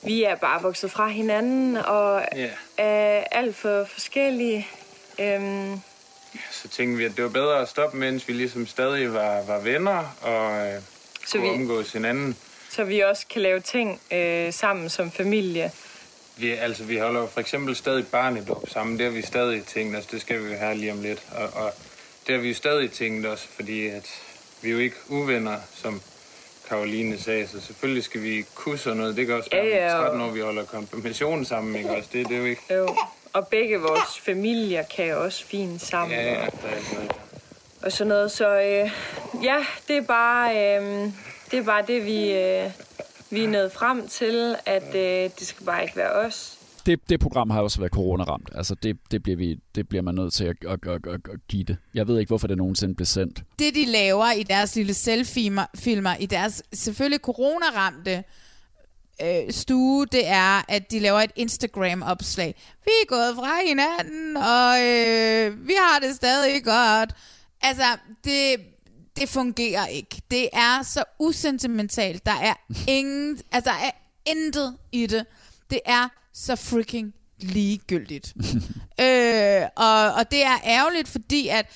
[0.02, 2.48] vi er bare vokset fra hinanden og Ja.
[2.76, 4.68] er alt for forskellige.
[5.20, 5.80] Øhm,
[6.50, 9.58] Så tænkte vi, at det var bedre at stoppe, mens vi ligesom stadig var, var
[9.60, 10.80] venner og øh,
[11.26, 12.36] Så kunne vi- omgås hinanden.
[12.70, 15.72] så vi også kan lave ting øh, sammen som familie.
[16.40, 18.98] Vi, altså, vi holder for eksempel stadig barnedåb sammen.
[18.98, 20.06] Det har vi stadig tænkt os.
[20.06, 21.22] Det skal vi jo have lige om lidt.
[21.36, 21.72] Og, og
[22.26, 24.08] det har vi jo stadig tænkt os, fordi at
[24.62, 26.00] vi er jo ikke uvenner, som
[26.68, 27.48] Karoline sagde.
[27.48, 29.16] Så selvfølgelig skal vi kusse og noget.
[29.16, 31.76] Det kan også være Ja, ja, om og- 13 år, vi holder konfirmation sammen.
[31.76, 31.90] Ikke?
[31.90, 32.62] Også det, det er jo ikke...
[32.74, 32.96] Jo.
[33.32, 36.18] Og begge vores familier kan jo også fint sammen.
[36.18, 37.12] Ja, ja, der er noget.
[37.82, 38.30] og sådan noget.
[38.32, 38.90] Så øh,
[39.44, 41.08] ja, det er bare øh,
[41.50, 42.70] det, er bare det vi, øh,
[43.30, 46.56] vi er nået frem til, at øh, det skal bare ikke være os.
[46.86, 48.48] Det, det program har også været corona-ramt.
[48.54, 51.40] Altså, det, det, bliver vi, det bliver man nødt til at, at, at, at, at
[51.48, 51.76] give det.
[51.94, 53.42] Jeg ved ikke, hvorfor det nogensinde blev sendt.
[53.58, 58.24] det, de laver i deres lille selvfilmer, filmer, i deres selvfølgelig coronaramte
[59.22, 62.54] øh, stue, det er, at de laver et Instagram-opslag.
[62.84, 67.10] Vi er gået fra hinanden, og øh, vi har det stadig godt.
[67.62, 67.84] Altså,
[68.24, 68.56] det,
[69.20, 70.22] det fungerer ikke.
[70.30, 72.26] Det er så usentimentalt.
[72.26, 72.54] Der er
[72.88, 73.90] ingen, altså, der er
[74.26, 75.26] intet i det.
[75.70, 78.34] Det er så freaking ligegyldigt.
[79.04, 81.66] øh, og, og det er ærgerligt, fordi at,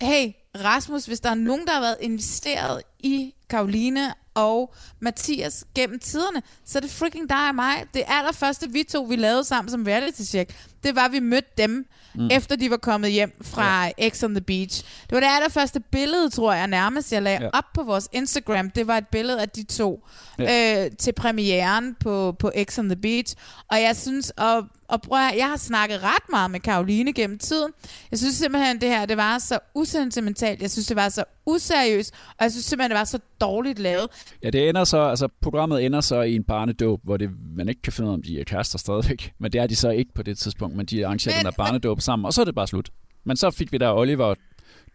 [0.00, 0.32] hey,
[0.64, 6.42] Rasmus, hvis der er nogen, der har været investeret i Karoline og Mathias gennem tiderne,
[6.64, 7.84] så er det freaking dig og mig.
[7.94, 11.48] Det allerførste, vi to, vi lavede sammen som reality check, det var, at vi mødte
[11.58, 12.28] dem, Mm.
[12.32, 14.08] efter de var kommet hjem fra ja.
[14.08, 14.84] X on the Beach.
[15.02, 17.48] Det var det allerførste billede, tror jeg, nærmest, jeg lagde Ja.
[17.52, 18.70] op på vores Instagram.
[18.70, 20.06] Det var et billede af de to
[20.38, 20.84] Ja.
[20.84, 23.34] øh, til premieren på, på X on the Beach.
[23.70, 27.38] Og jeg synes, og, og prøv at, jeg har snakket ret meget med Karoline gennem
[27.38, 27.72] tiden.
[28.10, 30.62] Jeg synes simpelthen, det her, det var så usentimentalt.
[30.62, 32.14] Jeg synes, det var så useriøst.
[32.38, 34.08] Og jeg synes simpelthen, det var så dårligt lavet.
[34.42, 37.82] Ja, det ender så, altså programmet ender så i en barnedåb, hvor det, man ikke
[37.82, 39.32] kan finde ud af, om de er kærester stadigvæk.
[39.40, 42.00] Men det er de så ikke på det tidspunkt, men de arrangerer den der barnedåb
[42.00, 42.90] sammen, og så er det bare slut.
[43.24, 44.34] Men så fik vi der Oliver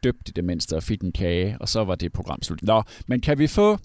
[0.03, 2.63] døbt i det mindste og fik en kage, og så var det program slut.
[2.63, 3.77] Nå, men kan vi få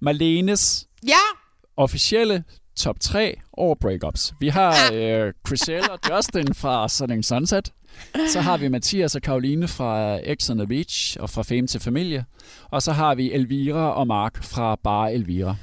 [0.00, 1.20] Marlenes Ja,
[1.76, 2.44] officielle
[2.76, 4.34] top 3 over breakups.
[4.40, 7.72] Vi har øh, Chriselle og Justin fra Selling Sunset.
[8.28, 11.80] Så har vi Mathias og Karoline fra X on the Beach og fra Fame til
[11.80, 12.24] Familie.
[12.70, 15.56] Og så har vi Elvira og Mark fra Bare Elvira.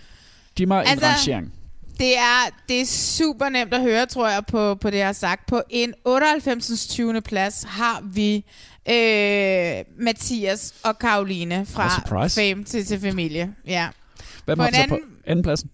[0.55, 1.53] Giv mig altså, en rangering.
[1.99, 5.13] det er, det er super nemt at høre, tror jeg, på, på det, jeg har
[5.13, 5.45] sagt.
[5.45, 6.87] På en 98.
[6.87, 7.21] 20.
[7.21, 8.35] plads har vi
[8.89, 12.41] øh, Mathias og Karoline fra surprise.
[12.41, 13.53] Fame til, til Familie.
[13.67, 13.87] Ja.
[14.45, 15.69] Hvem på en anden, på anden pladsen?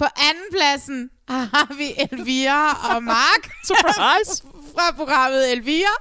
[0.00, 3.50] på anden pladsen har vi Elvira og Mark.
[3.68, 4.42] Surprise!
[4.74, 5.94] Fra programmet Elvira.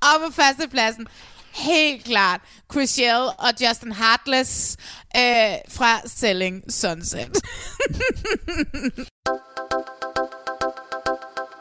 [0.00, 1.06] Og på førstepladsen,
[1.54, 2.40] helt klart,
[2.72, 4.76] Chriselle og Justin Hartless
[5.16, 5.22] øh,
[5.68, 7.36] fra Selling Sunset.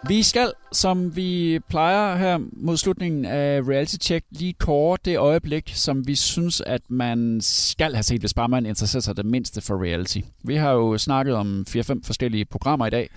[0.08, 5.72] Vi skal, som vi plejer her mod slutningen af Reality Check, lige kåre det øjeblik,
[5.76, 9.62] som vi synes, at man skal have set, hvis bare man interesserer sig det mindste
[9.62, 10.20] for reality.
[10.44, 13.10] Vi har jo snakket om 4-5 forskellige programmer i dag.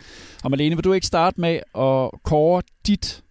[0.45, 3.23] Og Malene, vil du ikke starte med at kåre dit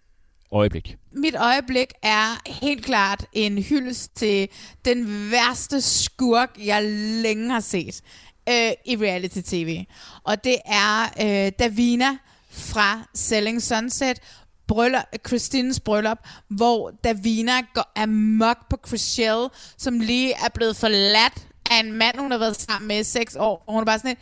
[0.51, 0.97] øjeblik?
[1.11, 4.49] Mit øjeblik er helt klart en hyldest til
[4.85, 6.83] den værste skurk, jeg
[7.23, 8.01] længe har set
[8.49, 9.85] øh, i reality-tv.
[10.23, 12.17] Og det er øh, Davina
[12.49, 14.19] fra Selling Sunset,
[14.67, 21.79] bryllup, Christines bryllup, hvor Davina går amok på Chriselle, som lige er blevet forladt af
[21.79, 23.63] en mand, hun har været sammen med i seks år.
[23.67, 24.19] Og hun er bare sådan lidt,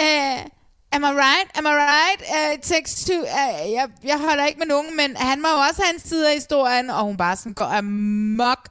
[0.00, 0.50] øh,
[0.94, 1.46] Am I right?
[1.58, 2.20] Am I right?
[2.22, 3.22] Uh, it takes two.
[3.22, 6.28] Uh, jeg, jeg holder ikke med nogen, men han må jo også have en side
[6.28, 8.68] af historien, og hun bare sådan går amok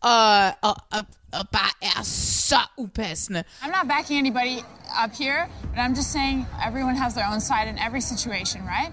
[0.00, 1.02] og, og, og,
[1.32, 3.44] og bare er så upassende.
[3.62, 4.56] I'm not backing anybody
[5.04, 8.92] up here, but I'm just saying everyone has their own side in every situation, right?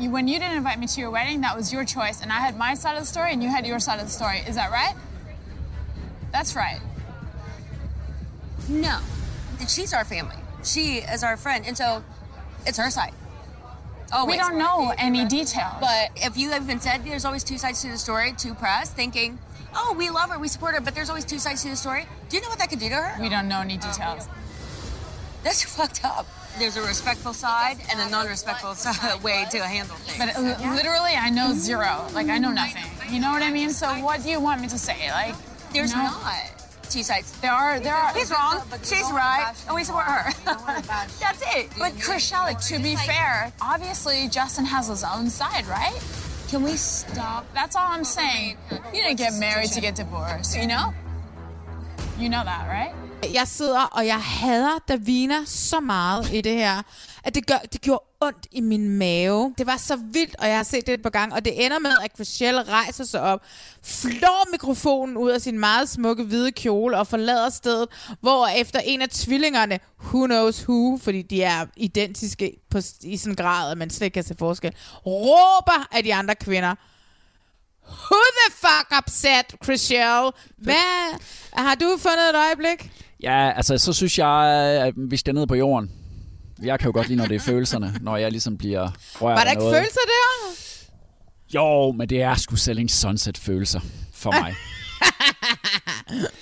[0.00, 2.40] You, when you didn't invite me to your wedding, that was your choice, and I
[2.46, 4.38] had my side of the story, and you had your side of the story.
[4.48, 4.94] Is that right?
[6.32, 6.80] That's right.
[8.68, 8.96] No.
[9.68, 10.36] She's our family.
[10.64, 11.64] She is our friend.
[11.66, 12.02] And so
[12.66, 13.12] it's her side.
[14.12, 14.36] Always.
[14.36, 15.74] We don't know any details.
[15.80, 18.90] But if you have been said there's always two sides to the story to press,
[18.90, 19.38] thinking,
[19.74, 22.06] oh, we love her, we support her, but there's always two sides to the story,
[22.28, 23.20] do you know what that could do to her?
[23.22, 24.28] We don't know any details.
[25.42, 26.26] That's fucked up.
[26.58, 30.18] There's a respectful side and a non-respectful side, way to handle things.
[30.18, 32.06] But uh, li- literally, I know zero.
[32.12, 32.84] Like, I know nothing.
[33.12, 33.70] You know what I mean?
[33.70, 35.10] So, what do you want me to say?
[35.10, 35.34] Like,
[35.72, 36.04] There's you know?
[36.04, 36.63] not
[36.94, 37.28] two sides.
[37.40, 37.80] There are.
[37.80, 38.12] There are.
[38.18, 38.62] He's wrong.
[38.90, 39.52] She's right.
[39.66, 40.24] And we support her.
[41.24, 41.64] That's it.
[41.82, 45.98] But Chris Chriselle, to be fair, obviously Justin has his own side, right?
[46.50, 47.42] Can we stop?
[47.58, 48.56] That's all I'm saying.
[48.94, 50.94] You didn't get married to get divorced, you know?
[52.20, 52.94] You know that, right?
[53.34, 56.82] Jeg sidder, og jeg hader Davina så meget i det her,
[57.24, 59.54] at det, gør, det gjorde ondt i min mave.
[59.58, 61.78] Det var så vildt, og jeg har set det et par gange, og det ender
[61.78, 63.40] med, at Chriselle rejser sig op,
[63.82, 67.88] flår mikrofonen ud af sin meget smukke hvide kjole og forlader stedet,
[68.20, 73.32] hvor efter en af tvillingerne, who knows who, fordi de er identiske på, i sådan
[73.32, 74.74] en grad, at man slet ikke kan se forskel,
[75.06, 76.74] råber af de andre kvinder,
[77.88, 80.30] Who the fuck upset, Chriselle?
[80.58, 81.20] Hvad?
[81.52, 82.90] Har du fundet et øjeblik?
[83.22, 84.44] Ja, altså, så synes jeg,
[84.86, 85.90] at vi skal ned på jorden.
[86.62, 88.82] Jeg kan jo godt lide, når det er følelserne, når jeg ligesom bliver
[89.20, 89.76] rørt Var der ikke noget.
[89.76, 90.54] følelser der?
[91.54, 93.80] Jo, men det er sgu Selling Sunset-følelser
[94.12, 94.54] for mig.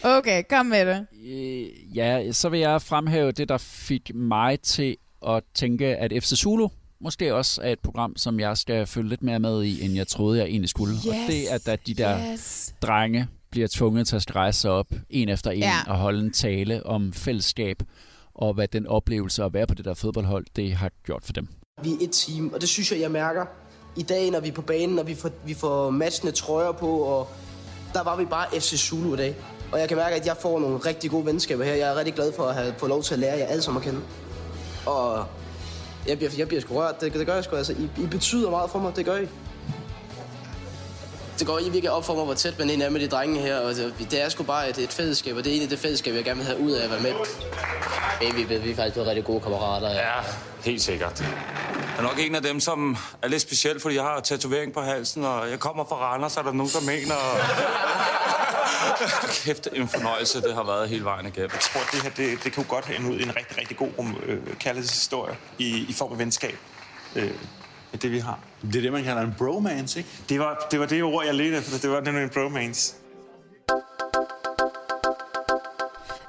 [0.05, 1.07] Okay, kom med det.
[1.27, 4.97] Øh, ja, så vil jeg fremhæve det, der fik mig til
[5.29, 6.69] at tænke, at FC Zulu
[7.01, 10.07] måske også er et program, som jeg skal følge lidt mere med i, end jeg
[10.07, 10.95] troede, jeg egentlig skulle.
[10.95, 12.75] og Yes, det er, at de der yes.
[12.83, 15.75] drenge bliver tvunget til at rejse sig op en efter en Ja.
[15.87, 17.77] og holde en tale om fællesskab
[18.35, 21.49] og hvad den oplevelse at være på det der fodboldhold, det har gjort for dem.
[21.83, 23.45] Vi er et team, og det synes jeg, jeg mærker
[23.97, 26.99] i dag, når vi er på banen, og vi får, vi får matchende trøjer på,
[26.99, 27.29] og
[27.95, 29.37] der var vi bare FC Zulu i dag.
[29.73, 31.75] Og jeg kan mærke, at jeg får nogle rigtig gode venskaber her.
[31.75, 33.83] Jeg er rigtig glad for at have fået lov til at lære jer alle sammen
[33.83, 34.01] at kende.
[34.87, 35.27] Og
[36.09, 37.01] jeg bliver, jeg bliver sgu rørt.
[37.01, 37.57] Det, det gør jeg sgu.
[37.57, 38.97] Altså, I, I betyder meget for mig.
[38.97, 39.27] Det gør I.
[41.39, 43.41] Det går I virkelig op for mig, hvor tæt man egentlig er med de drenge
[43.41, 43.59] her.
[43.59, 46.15] Og det, det er sgu bare et, et fællesskab, og det er egentlig det fællesskab,
[46.15, 47.13] jeg gerne vil have ud af at være med.
[48.21, 49.91] Hey, vi, vi er faktisk blevet rigtig gode kammerater.
[49.91, 50.13] Ja,
[50.65, 51.21] helt sikkert.
[51.21, 54.81] Jeg er nok en af dem, som er lidt speciel, fordi jeg har tatovering på
[54.81, 57.15] halsen, og jeg kommer fra Randers, så er der nogen, der mener...
[59.45, 61.51] Kæft, en fornøjelse, det har været hele vejen igennem.
[61.53, 63.89] Jeg tror, det her det, det kunne godt ende ud i en rigtig, rigtig god
[64.27, 66.59] øh, kærlighedshistorie i, i form af venskab.
[67.17, 67.31] Øh,
[67.93, 68.39] med det, vi har.
[68.63, 70.11] Det er det, man kalder en bromance, ikke?
[70.29, 71.79] Det var det, var det ord, jeg ledte efter.
[71.79, 72.95] Det var nemlig en bromance.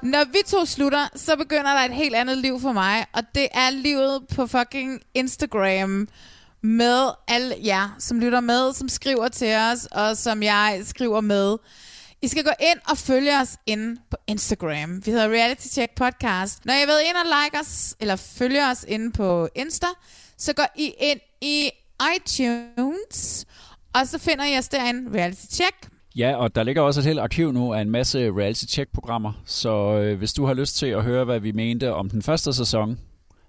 [0.02, 3.48] Når vi to slutter, så begynder der et helt andet liv for mig, og det
[3.54, 6.08] er livet på fucking Instagram
[6.62, 11.56] med alle jer, som lytter med, som skriver til os, og som jeg skriver med.
[12.22, 15.06] I skal gå ind og følge os inde på Instagram.
[15.06, 16.64] Vi hedder Reality Check Podcast.
[16.64, 19.86] Når I ved ind og like os, eller følge os inde på Insta,
[20.38, 21.70] så går I ind i
[22.16, 23.46] iTunes,
[23.94, 25.74] og så finder I os derinde, Reality Check.
[26.16, 29.70] Ja, og der ligger også et helt arkiv nu af en masse reality check-programmer, så
[29.98, 32.98] øh, hvis du har lyst til at høre, hvad vi mente om den første sæson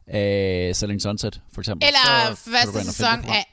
[0.07, 1.87] af Selling Sunset, for eksempel.
[1.87, 3.51] Eller så første sæson af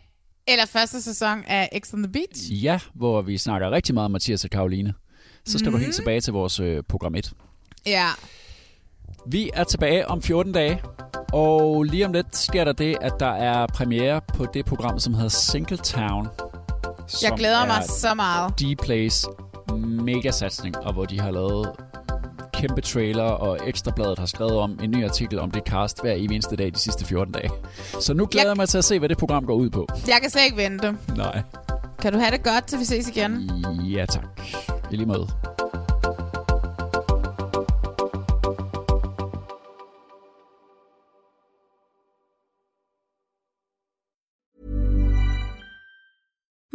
[0.48, 2.52] eller første sæson af X on the Beach.
[2.64, 4.94] Ja, hvor vi snakker rigtig meget om Mathias og Karoline.
[5.44, 5.72] Så skal mm.
[5.72, 5.84] du Mhm.
[5.84, 7.32] helt tilbage til vores øh, program 1.
[7.86, 8.08] Ja.
[9.26, 10.82] Vi er tilbage om 14 dage,
[11.32, 15.14] og lige om lidt sker der det, at der er premiere på det program, som
[15.14, 16.28] hedder Singletown.
[16.98, 18.52] Jeg som glæder er mig så meget.
[18.60, 19.26] D-Plays
[19.76, 21.70] mega satsning, og hvor de har lavet
[22.54, 26.56] kæmpe trailer, og Ekstrabladet har skrevet om en ny artikel om det cast hver eneste
[26.56, 27.50] dag de sidste 14 dage.
[28.00, 29.86] Så nu glæder jeg mig til at se, hvad det program går ud på.
[30.06, 30.96] Jeg kan slet ikke vente.
[31.16, 31.42] Nej.
[31.98, 33.50] Kan du have det godt, til vi ses igen?
[33.84, 34.24] Ja tak.
[34.90, 35.28] I lige måde.